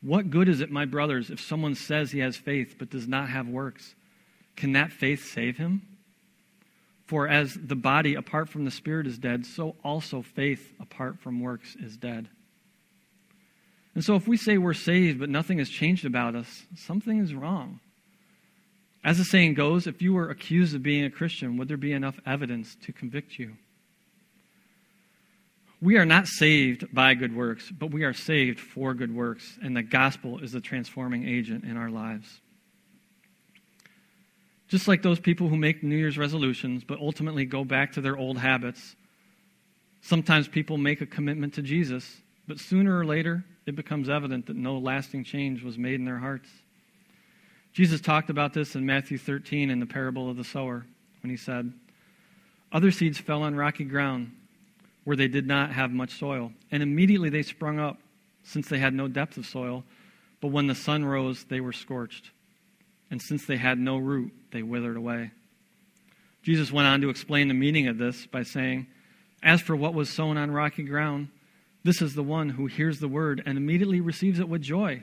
[0.01, 3.27] What good is it, my brothers, if someone says he has faith but does not
[3.27, 3.95] have works?
[4.55, 5.81] Can that faith save him?
[7.07, 11.41] For as the body apart from the spirit is dead, so also faith apart from
[11.41, 12.29] works is dead.
[13.95, 17.33] And so if we say we're saved but nothing has changed about us, something is
[17.33, 17.81] wrong.
[19.03, 21.91] As the saying goes, if you were accused of being a Christian, would there be
[21.91, 23.57] enough evidence to convict you?
[25.81, 29.75] We are not saved by good works, but we are saved for good works, and
[29.75, 32.41] the gospel is the transforming agent in our lives.
[34.67, 38.17] Just like those people who make New Year's resolutions but ultimately go back to their
[38.17, 38.95] old habits,
[40.01, 44.57] sometimes people make a commitment to Jesus, but sooner or later it becomes evident that
[44.57, 46.49] no lasting change was made in their hearts.
[47.71, 50.85] Jesus talked about this in Matthew 13 in the parable of the sower
[51.23, 51.71] when he said,
[52.73, 54.33] Other seeds fell on rocky ground
[55.09, 57.97] where they did not have much soil, and immediately they sprung up,
[58.43, 59.83] since they had no depth of soil.
[60.39, 62.29] But when the sun rose, they were scorched,
[63.09, 65.31] and since they had no root, they withered away.
[66.43, 68.85] Jesus went on to explain the meaning of this by saying,
[69.41, 71.29] As for what was sown on rocky ground,
[71.83, 75.01] this is the one who hears the word and immediately receives it with joy.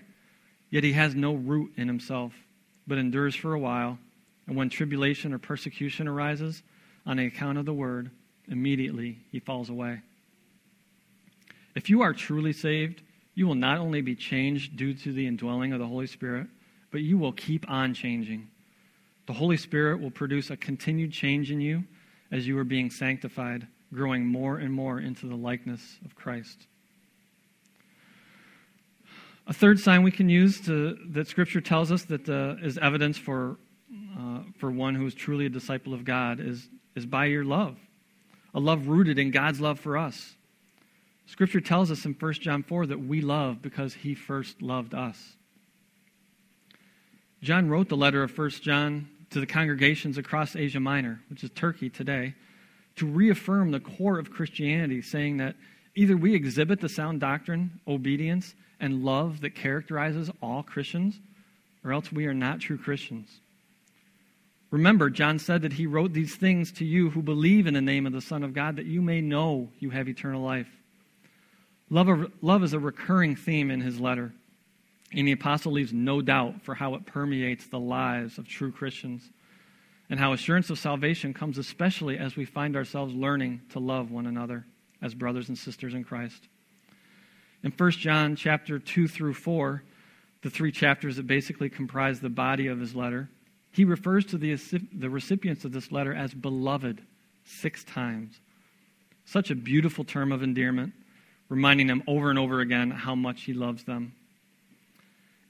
[0.70, 2.32] Yet he has no root in himself,
[2.86, 3.98] but endures for a while.
[4.46, 6.62] And when tribulation or persecution arises
[7.04, 8.12] on account of the word,
[8.48, 10.00] immediately he falls away.
[11.74, 13.02] If you are truly saved,
[13.34, 16.46] you will not only be changed due to the indwelling of the Holy Spirit,
[16.90, 18.48] but you will keep on changing.
[19.26, 21.84] The Holy Spirit will produce a continued change in you
[22.32, 26.66] as you are being sanctified, growing more and more into the likeness of Christ.
[29.48, 33.16] A third sign we can use to, that Scripture tells us that uh, is evidence
[33.16, 33.58] for,
[34.18, 37.76] uh, for one who is truly a disciple of God is, is by your love,
[38.56, 40.34] a love rooted in God's love for us.
[41.26, 45.36] Scripture tells us in 1 John 4 that we love because he first loved us.
[47.42, 51.50] John wrote the letter of 1 John to the congregations across Asia Minor, which is
[51.50, 52.34] Turkey today,
[52.96, 55.54] to reaffirm the core of Christianity, saying that
[55.94, 61.20] either we exhibit the sound doctrine, obedience, and love that characterizes all Christians,
[61.84, 63.28] or else we are not true Christians.
[64.70, 68.06] Remember, John said that he wrote these things to you who believe in the name
[68.06, 70.68] of the Son of God, that you may know you have eternal life.
[71.88, 74.32] Love, love is a recurring theme in his letter.
[75.12, 79.30] And the apostle leaves no doubt for how it permeates the lives of true Christians
[80.10, 84.26] and how assurance of salvation comes especially as we find ourselves learning to love one
[84.26, 84.64] another
[85.02, 86.48] as brothers and sisters in Christ.
[87.62, 89.82] In 1 John chapter 2 through 4,
[90.42, 93.28] the three chapters that basically comprise the body of his letter,
[93.76, 94.54] he refers to the,
[94.94, 97.02] the recipients of this letter as beloved
[97.44, 98.40] six times.
[99.26, 100.94] Such a beautiful term of endearment,
[101.50, 104.14] reminding them over and over again how much he loves them.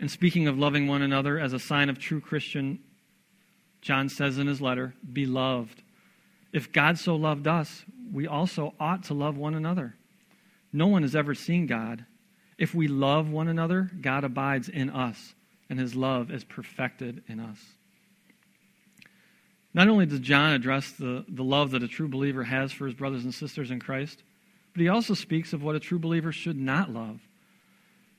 [0.01, 2.81] And speaking of loving one another as a sign of true Christian,
[3.81, 5.81] John says in his letter, Beloved,
[6.53, 9.95] if God so loved us, we also ought to love one another.
[10.73, 12.05] No one has ever seen God.
[12.59, 15.37] If we love one another, God abides in us,
[15.71, 17.76] and his love is perfected in us.
[19.77, 22.95] Not only does John address the, the love that a true believer has for his
[22.95, 24.23] brothers and sisters in Christ,
[24.73, 27.21] but he also speaks of what a true believer should not love.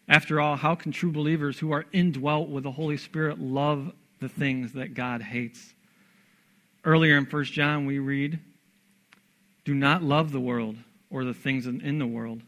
[0.08, 4.30] After all, how can true believers who are indwelt with the Holy Spirit love the
[4.30, 5.74] things that God hates?
[6.86, 8.40] Earlier in 1 John, we read,
[9.66, 10.78] Do not love the world
[11.10, 12.44] or the things in the world.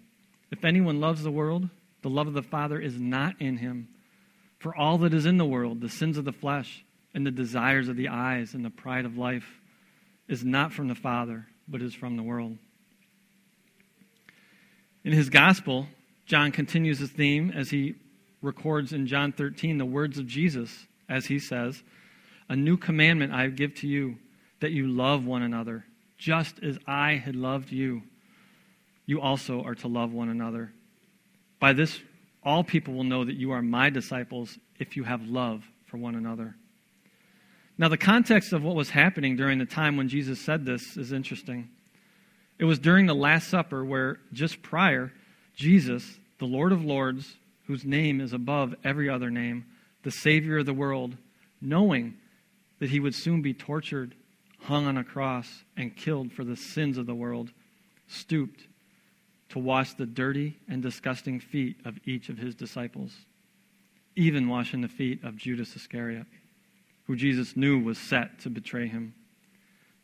[0.51, 1.67] If anyone loves the world,
[2.03, 3.87] the love of the Father is not in him.
[4.59, 7.87] For all that is in the world, the sins of the flesh, and the desires
[7.87, 9.59] of the eyes, and the pride of life,
[10.27, 12.57] is not from the Father, but is from the world.
[15.03, 15.87] In his gospel,
[16.25, 17.95] John continues his theme as he
[18.41, 21.81] records in John 13 the words of Jesus, as he says,
[22.47, 24.17] A new commandment I give to you,
[24.59, 25.85] that you love one another,
[26.17, 28.03] just as I had loved you.
[29.05, 30.71] You also are to love one another.
[31.59, 31.99] By this,
[32.43, 36.15] all people will know that you are my disciples if you have love for one
[36.15, 36.55] another.
[37.79, 41.13] Now, the context of what was happening during the time when Jesus said this is
[41.13, 41.69] interesting.
[42.59, 45.13] It was during the Last Supper where, just prior,
[45.55, 47.37] Jesus, the Lord of Lords,
[47.67, 49.65] whose name is above every other name,
[50.03, 51.15] the Savior of the world,
[51.61, 52.15] knowing
[52.79, 54.13] that he would soon be tortured,
[54.63, 57.49] hung on a cross, and killed for the sins of the world,
[58.09, 58.67] stooped
[59.49, 63.13] to wash the dirty and disgusting feet of each of his disciples,
[64.17, 66.25] even washing the feet of Judas Iscariot,
[67.09, 69.15] who Jesus knew was set to betray him.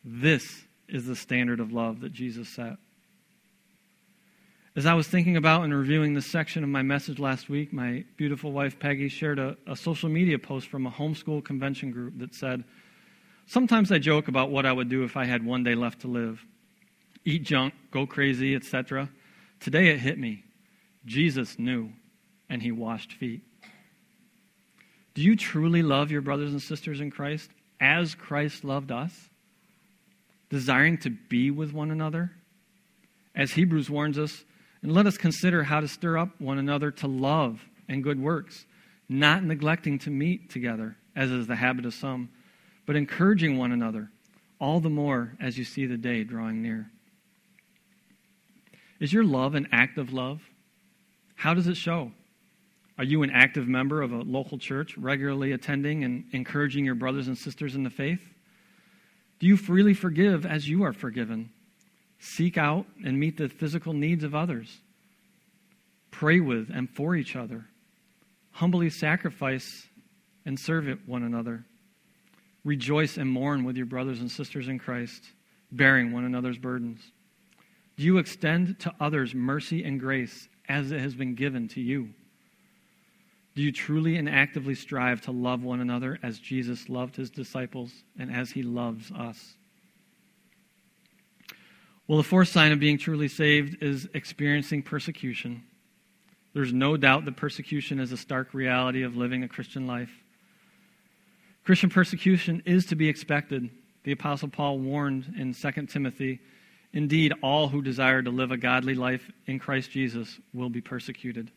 [0.04, 2.78] This is the standard of love that Jesus set.
[4.76, 8.04] As I was thinking about and reviewing this section of my message last week, my
[8.18, 12.34] beautiful wife Peggy shared a, a, social media post from a homeschool convention group that
[12.34, 12.64] said,
[13.46, 16.08] Sometimes I joke about what I would do if I had one day left to
[16.08, 16.44] live
[17.24, 19.12] eat junk, go crazy, etc.
[19.60, 20.44] Today it hit me.
[21.06, 21.92] Jesus knew,
[22.50, 23.44] and he washed feet.
[25.16, 27.50] Do you truly love your brothers and sisters in Christ
[27.80, 29.30] as Christ loved us?
[30.50, 32.32] Desiring to be with one another?
[33.34, 34.44] As Hebrews warns us,
[34.84, 37.60] And let us consider how to stir up one another to love
[37.90, 38.66] and good works,
[39.10, 42.30] not neglecting to meet together, as is the habit of some,
[42.86, 44.12] but encouraging one another,
[44.60, 46.92] all the more as you see the day drawing near.
[49.00, 50.42] Is your love an act of love?
[51.36, 52.12] How does it show?
[52.98, 57.28] Are you an active member of a local church, regularly attending and encouraging your brothers
[57.28, 58.22] and sisters in the faith?
[59.40, 61.50] Do you freely forgive as you are forgiven?
[62.20, 64.80] Seek out and meet the physical needs of others.
[66.10, 67.66] Pray with and for each other.
[68.52, 69.88] Humbly sacrifice
[70.46, 71.66] and serve one another.
[72.64, 75.24] Rejoice and mourn with your brothers and sisters in Christ,
[75.72, 77.02] bearing one another's burdens.
[77.98, 82.10] Do you extend to others mercy and grace as it has been given to you?
[83.56, 87.92] Do you truly and actively strive to love one another as Jesus loved his disciples
[88.20, 89.56] and as he loves us?
[92.08, 95.64] Well, the fourth sign of being truly saved is experiencing persecution.
[96.54, 100.12] There's no doubt that persecution is a stark reality of living a Christian life.
[101.64, 103.70] Christian persecution is to be expected.
[104.04, 106.40] The Apostle Paul warned in 2 Timothy
[106.94, 111.52] Indeed, all who desire to live a godly life in Christ Jesus will be persecuted.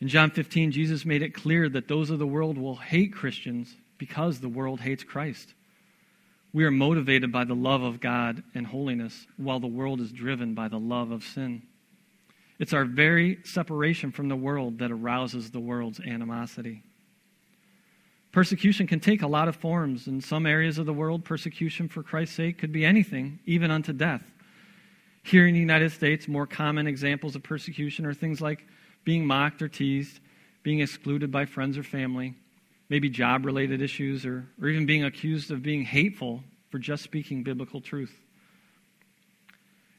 [0.00, 3.74] In John 15, Jesus made it clear that those of the world will hate Christians
[3.98, 5.54] because the world hates Christ.
[6.52, 10.54] We are motivated by the love of God and holiness, while the world is driven
[10.54, 11.62] by the love of sin.
[12.58, 16.82] It's our very separation from the world that arouses the world's animosity.
[18.32, 20.06] Persecution can take a lot of forms.
[20.06, 23.92] In some areas of the world, persecution for Christ's sake could be anything, even unto
[23.92, 24.22] death.
[25.22, 28.64] Here in the United States, more common examples of persecution are things like
[29.08, 30.20] being mocked or teased,
[30.62, 32.34] being excluded by friends or family,
[32.90, 37.42] maybe job related issues, or, or even being accused of being hateful for just speaking
[37.42, 38.14] biblical truth.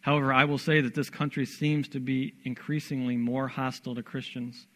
[0.01, 4.67] However, I will say that this country seems to be increasingly more hostile to Christians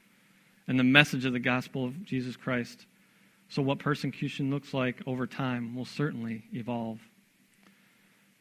[0.68, 2.88] and the message of the gospel of Jesus Christ.
[3.50, 6.98] So, what persecution looks like over time will certainly evolve.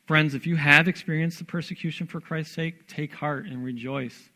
[0.07, 4.31] Friends, if you have experienced the persecution for Christ's sake, take heart and rejoice.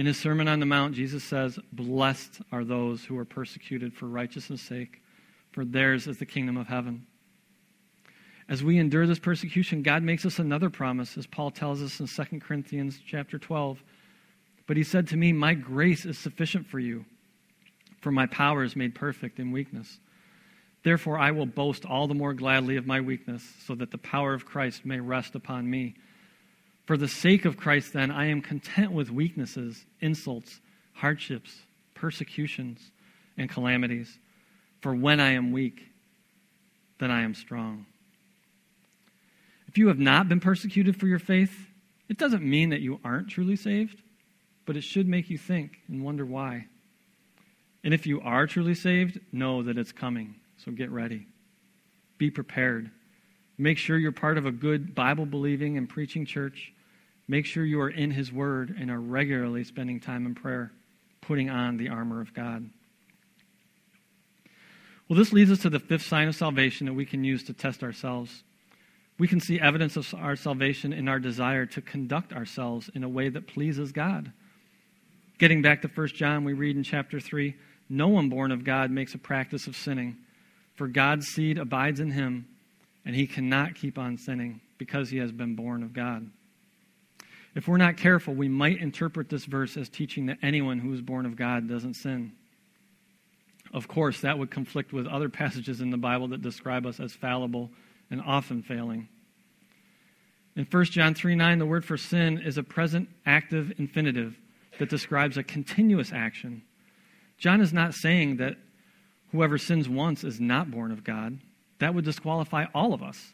[0.00, 4.06] In his Sermon on the Mount, Jesus says, Blessed are those who are persecuted for
[4.06, 5.02] righteousness' sake,
[5.52, 7.06] for theirs is the kingdom of heaven.
[8.48, 12.06] As we endure this persecution, God makes us another promise, as Paul tells us in
[12.06, 13.82] 2 Corinthians chapter 12.
[14.66, 17.04] But he said to me, My grace is sufficient for you,
[18.00, 20.00] for my power is made perfect in weakness.
[20.82, 24.32] Therefore, I will boast all the more gladly of my weakness, so that the power
[24.32, 25.94] of Christ may rest upon me.
[26.90, 30.58] For the sake of Christ, then, I am content with weaknesses, insults,
[30.94, 31.54] hardships,
[31.94, 32.90] persecutions,
[33.38, 34.18] and calamities.
[34.80, 35.86] For when I am weak,
[36.98, 37.86] then I am strong.
[39.68, 41.68] If you have not been persecuted for your faith,
[42.08, 44.02] it doesn't mean that you aren't truly saved,
[44.66, 46.66] but it should make you think and wonder why.
[47.84, 50.34] And if you are truly saved, know that it's coming.
[50.56, 51.28] So get ready.
[52.18, 52.90] Be prepared.
[53.58, 56.72] Make sure you're part of a good Bible believing and preaching church
[57.30, 60.72] Make sure you are in His Word and are regularly spending time in prayer,
[61.20, 62.68] putting on the armor of God.
[65.08, 67.52] Well, this leads us to the fifth sign of salvation that we can use to
[67.52, 68.42] test ourselves.
[69.16, 73.08] We can see evidence of our salvation in our desire to conduct ourselves in a
[73.08, 74.32] way that pleases God.
[75.38, 77.54] Getting back to 1 John, we read in chapter 3
[77.88, 80.16] No one born of God makes a practice of sinning,
[80.74, 82.48] for God's seed abides in him,
[83.06, 86.28] and he cannot keep on sinning because he has been born of God.
[87.54, 91.00] If we're not careful, we might interpret this verse as teaching that anyone who is
[91.00, 92.32] born of God doesn't sin.
[93.72, 97.12] Of course, that would conflict with other passages in the Bible that describe us as
[97.12, 97.70] fallible
[98.10, 99.08] and often failing.
[100.56, 104.36] In 1 John 3 9, the word for sin is a present active infinitive
[104.78, 106.62] that describes a continuous action.
[107.38, 108.56] John is not saying that
[109.32, 111.38] whoever sins once is not born of God.
[111.78, 113.32] That would disqualify all of us.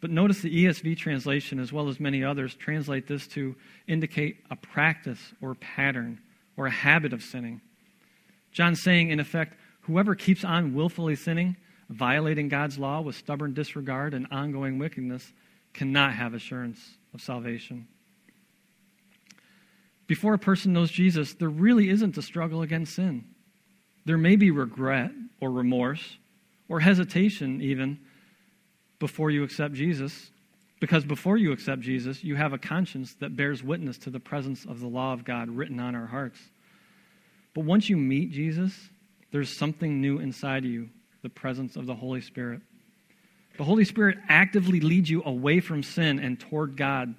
[0.00, 4.56] But notice the ESV translation, as well as many others, translate this to indicate a
[4.56, 6.20] practice or pattern
[6.56, 7.60] or a habit of sinning.
[8.52, 11.56] John's saying, in effect, whoever keeps on willfully sinning,
[11.88, 15.32] violating God's law with stubborn disregard and ongoing wickedness,
[15.72, 17.86] cannot have assurance of salvation.
[20.06, 23.24] Before a person knows Jesus, there really isn't a struggle against sin.
[24.04, 26.16] There may be regret or remorse
[26.68, 27.98] or hesitation, even,
[28.98, 30.30] before you accept Jesus,
[30.80, 34.64] because before you accept Jesus, you have a conscience that bears witness to the presence
[34.64, 36.38] of the law of God written on our hearts.
[37.54, 38.90] But once you meet Jesus,
[39.32, 40.90] there's something new inside you
[41.22, 42.60] the presence of the Holy Spirit.
[43.56, 47.14] The Holy Spirit actively leads you away from sin and toward God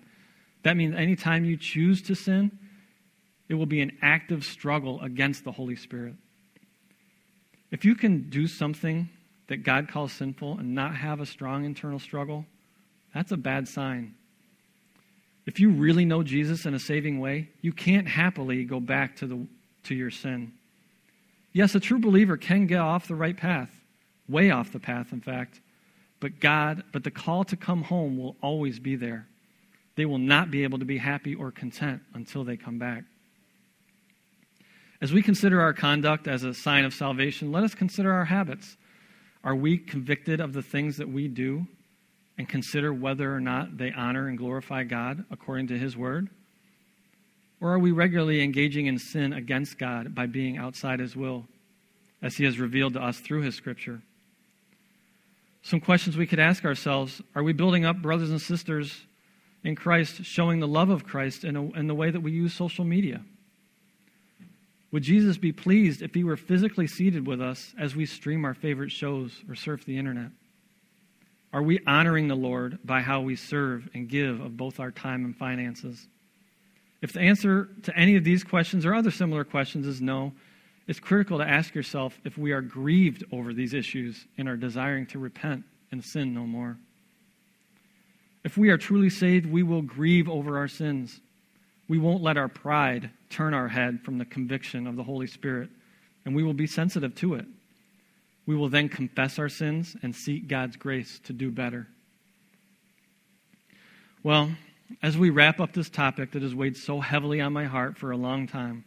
[0.63, 2.51] That means anytime you choose to sin,
[3.47, 6.15] it will be an active struggle against the Holy Spirit.
[7.71, 9.09] If you can do something
[9.47, 12.45] that God calls sinful and not have a strong internal struggle,
[13.13, 14.15] that's a bad sign.
[15.45, 19.27] If you really know Jesus in a saving way, you can't happily go back to,
[19.27, 19.47] the,
[19.85, 20.51] to your sin.
[21.53, 23.71] Yes, a true believer can get off the right path,
[24.27, 25.61] way off the path, in fact.
[26.19, 29.25] But God, but the call to come home will always be there.
[29.95, 33.03] They will not be able to be happy or content until they come back.
[34.99, 38.75] As we consider our conduct as a sign of salvation, let us consider our habits.
[39.47, 41.65] Are we convicted of the things that we do
[42.37, 46.27] and consider whether or not they honor and glorify God according to His Word?
[47.61, 51.45] Or are we regularly engaging in sin against God by being outside His will,
[52.21, 54.01] as He has revealed to us through His Scripture?
[55.61, 59.05] Some questions we could ask ourselves Are we building up brothers and sisters
[59.63, 62.53] in Christ, showing the love of Christ in, a, in the way that we use
[62.53, 63.21] social media?
[64.91, 68.53] Would Jesus be pleased if He were physically seated with us as we stream our
[68.53, 70.31] favorite shows or surf the internet?
[71.53, 75.25] Are we honoring the Lord by how we serve and give of both our time
[75.25, 76.07] and finances?
[77.01, 80.33] If the answer to any of these questions or other similar questions is no,
[80.87, 85.05] it's critical to ask yourself if we are grieved over these issues and are desiring
[85.07, 86.77] to repent and sin no more.
[88.43, 91.19] If we are truly saved, we will grieve over our sins.
[91.87, 95.69] We won't let our pride turn our head from the conviction of the Holy Spirit,
[96.25, 97.45] and we will be sensitive to it.
[98.45, 101.87] We will then confess our sins and seek God's grace to do better.
[104.23, 104.51] Well,
[105.01, 108.11] as we wrap up this topic that has weighed so heavily on my heart for
[108.11, 108.85] a long time,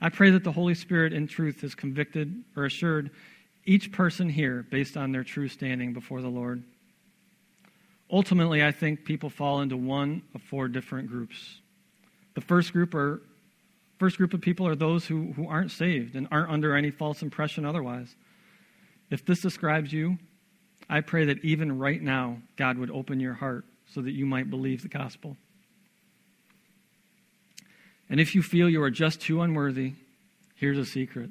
[0.00, 3.10] I pray that the Holy Spirit in truth has convicted or assured
[3.64, 6.62] each person here based on their true standing before the Lord.
[8.10, 11.61] Ultimately, I think people fall into one of four different groups.
[12.34, 13.22] The first group are
[13.98, 17.22] first group of people are those who, who aren't saved and aren't under any false
[17.22, 18.16] impression otherwise.
[19.10, 20.18] If this describes you,
[20.88, 24.50] I pray that even right now, God would open your heart so that you might
[24.50, 25.36] believe the gospel.
[28.10, 29.94] And if you feel you are just too unworthy,
[30.56, 31.30] here's a secret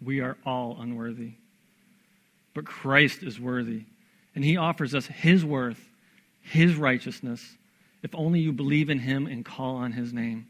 [0.00, 1.32] we are all unworthy.
[2.54, 3.82] But Christ is worthy,
[4.34, 5.84] and He offers us His worth,
[6.40, 7.57] His righteousness,
[8.02, 10.46] if only you believe in Him and call on His name.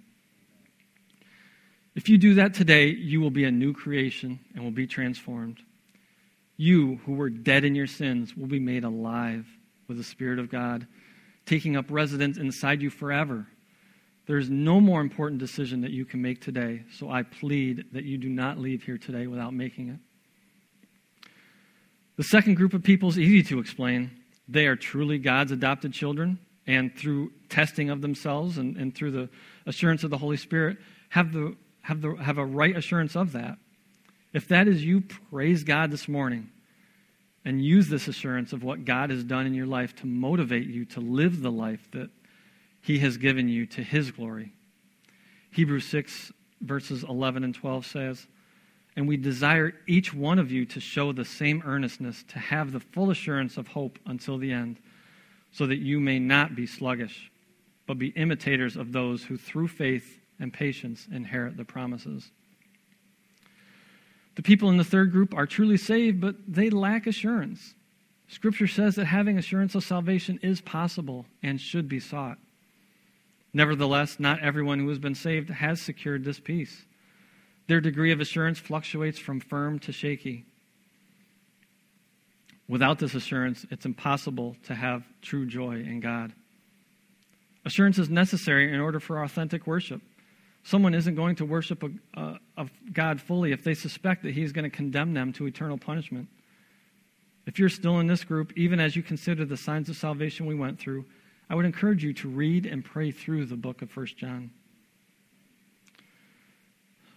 [1.95, 5.59] If you do that today, you will be a new creation and will be transformed.
[6.57, 9.47] You who were dead in your sins will be made alive
[9.89, 10.87] with the Spirit of God,
[11.47, 13.47] taking up residence inside you forever.
[14.27, 18.05] There is no more important decision that you can make today, so I plead that
[18.05, 21.31] you do not leave here today without making it.
[22.17, 24.11] The second group of people is easy to explain.
[24.47, 26.39] They are truly God's adopted children,
[26.69, 29.29] and through testing of themselves and, and through the
[29.67, 30.77] assurance of the Holy Spirit,
[31.09, 33.57] have, the, have, the, have a right assurance of that.
[34.35, 36.51] If that is you, praise God this morning
[37.43, 40.85] and use this assurance of what God has done in your life to motivate you
[40.85, 42.11] to live the life that
[42.83, 44.53] He has given you to His glory.
[45.53, 48.27] Hebrews 6, verses 11 and 12 says,
[48.95, 52.81] And we desire each one of you to show the same earnestness, to have the
[52.81, 54.79] full assurance of hope until the end,
[55.59, 57.33] so that you may not be sluggish,
[57.89, 62.31] but be imitators of those who through faith and patience inherit the promises.
[64.37, 67.75] The people in the third group are truly saved, but they lack assurance.
[68.29, 72.39] Scripture says that having assurance of salvation is possible and should be sought.
[73.53, 76.85] Nevertheless, not everyone who has been saved has secured this peace.
[77.67, 80.45] Their degree of assurance fluctuates from firm to shaky.
[82.69, 86.33] Without this assurance, it's impossible to have true joy in God.
[87.65, 90.03] Assurance is necessary in order for authentic worship.
[90.65, 94.53] Someone isn't going to worship a, a, a God fully if they suspect that He's
[94.53, 96.29] going to condemn them to eternal punishment.
[97.47, 100.55] If you're still in this group, even as you consider the signs of salvation we
[100.55, 101.07] went through,
[101.49, 104.51] I would encourage you to read and pray through the book of 1 John.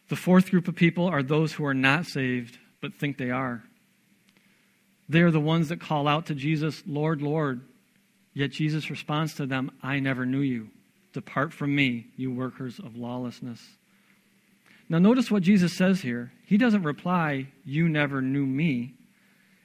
[0.08, 3.64] The fourth group of people are those who are not saved but think they are.
[5.12, 7.60] They are the ones that call out to Jesus, Lord, Lord.
[8.34, 10.70] Yet Jesus responds to them, I never knew you.
[11.12, 13.62] Depart from me, you workers of lawlessness.
[14.88, 16.32] Now, notice what Jesus says here.
[16.46, 18.94] He doesn't reply, You never knew me.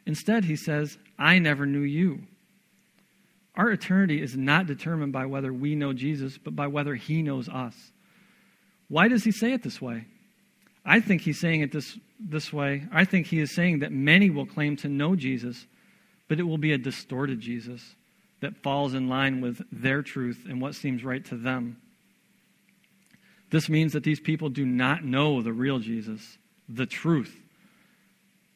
[0.05, 2.23] Instead, he says, I never knew you.
[3.55, 7.49] Our eternity is not determined by whether we know Jesus, but by whether he knows
[7.49, 7.93] us.
[8.89, 10.07] Why does he say it this way?
[10.87, 12.84] I think he's saying it this, this way.
[12.93, 15.66] I think he is saying that many will claim to know Jesus,
[16.28, 17.97] but it will be a distorted Jesus
[18.41, 21.78] that falls in line with their truth and what seems right to them.
[23.51, 27.34] This means that these people do not know the real Jesus, the truth,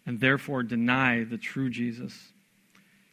[0.07, 2.33] and therefore deny the true Jesus.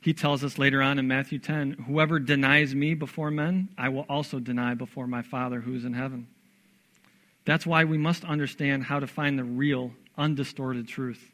[0.02, 4.06] He tells us later on in Matthew 10 Whoever denies me before men, I will
[4.08, 6.28] also deny before my Father who is in heaven.
[7.48, 11.32] That's why we must understand how to find the real, undistorted truth,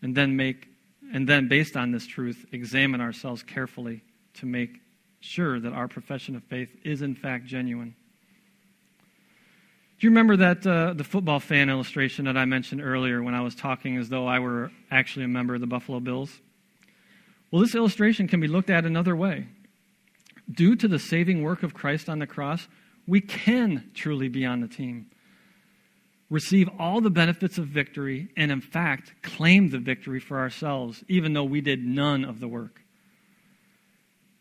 [0.00, 0.68] and then make,
[1.12, 4.80] and then based on this truth, examine ourselves carefully to make
[5.18, 7.96] sure that our profession of faith is in fact genuine.
[9.98, 13.40] Do you remember that uh, the football fan illustration that I mentioned earlier when I
[13.40, 16.40] was talking as though I were actually a member of the Buffalo Bills?
[17.50, 19.48] Well, this illustration can be looked at another way.
[20.48, 22.68] Due to the saving work of Christ on the cross,
[23.08, 25.09] we can truly be on the team,
[26.30, 31.32] receive all the benefits of victory, and in fact, claim the victory for ourselves, even
[31.34, 32.80] though we did none of the work.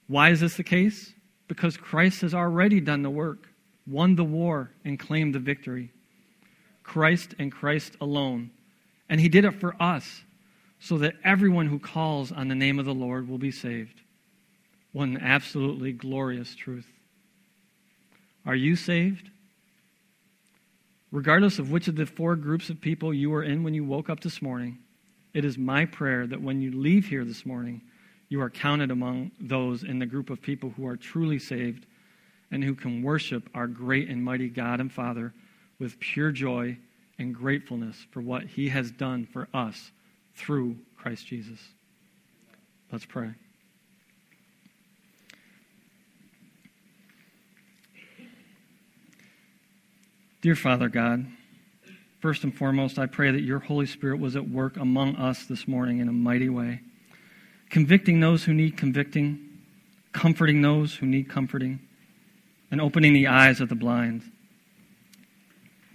[0.08, 1.14] Why is this the case?
[1.48, 3.50] Because Christ has already done the work
[3.90, 5.92] won the war, and claimed the victory.
[6.84, 8.52] Christ and Christ alone.
[9.10, 10.24] And he did it for us,
[10.80, 14.02] so that everyone who calls on the name of the Lord will be saved.
[14.92, 16.88] One absolutely glorious truth.
[18.46, 19.30] Are you saved?
[21.12, 24.10] Regardless of which of the four groups of people you were in when you woke
[24.10, 24.78] up this morning,
[25.34, 27.82] it is my prayer that when you leave here this morning,
[28.30, 31.86] you are counted among those in the group of people who are truly saved
[32.51, 35.34] and who can worship our great and mighty God and Father
[35.80, 36.78] with pure joy
[37.18, 39.91] and gratefulness for what he has done for us
[40.36, 41.60] through Christ Jesus.
[42.91, 43.34] Let's pray.
[50.42, 51.26] Dear Father God,
[52.22, 55.68] first and foremost, I pray that your Holy Spirit was at work among us this
[55.68, 56.80] morning in a mighty way,
[57.70, 59.38] convicting those who need convicting,
[60.14, 61.82] comforting those who need comforting
[62.72, 64.32] and opening the eyes of the blind.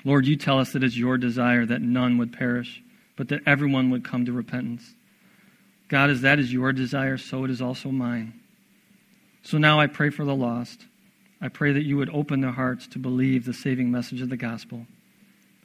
[0.04, 2.82] Lord, you tell us that it's your desire that none would perish,
[3.16, 4.94] but that everyone would come to repentance.
[5.88, 8.38] God, as that is your desire, so it is also mine.
[9.42, 10.84] So now I pray for the lost.
[11.44, 14.36] I pray that you would open their hearts to believe the saving message of the
[14.36, 14.86] gospel.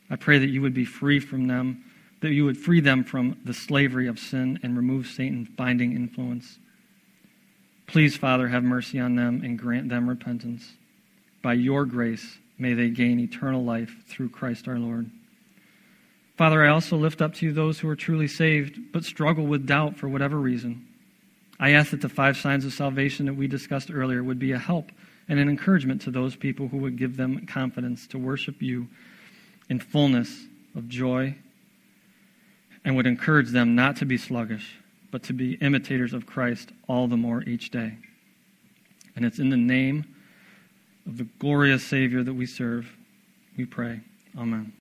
[0.10, 1.86] I pray that you would be free from them,
[2.20, 6.60] that you would free them from the slavery of sin and remove Satan's binding influence.
[7.88, 10.74] Please, Father, have mercy on them and grant them repentance.
[11.42, 15.10] By your grace, may they gain eternal life through Christ our Lord.
[16.36, 19.66] Father, I also lift up to you those who are truly saved but struggle with
[19.66, 20.86] doubt for whatever reason.
[21.58, 24.60] I ask that the five signs of salvation that we discussed earlier would be a
[24.60, 24.92] help
[25.30, 28.88] and an encouragement to those people who would give them confidence to worship you
[29.70, 31.36] in fullness of joy
[32.84, 34.80] and would encourage them not to be sluggish,
[35.12, 37.98] but to be imitators of Christ all the more each day.
[39.16, 40.16] And it's in the name
[41.06, 42.90] of the glorious Savior that we serve,
[43.56, 44.02] we pray.
[44.38, 44.74] Amen.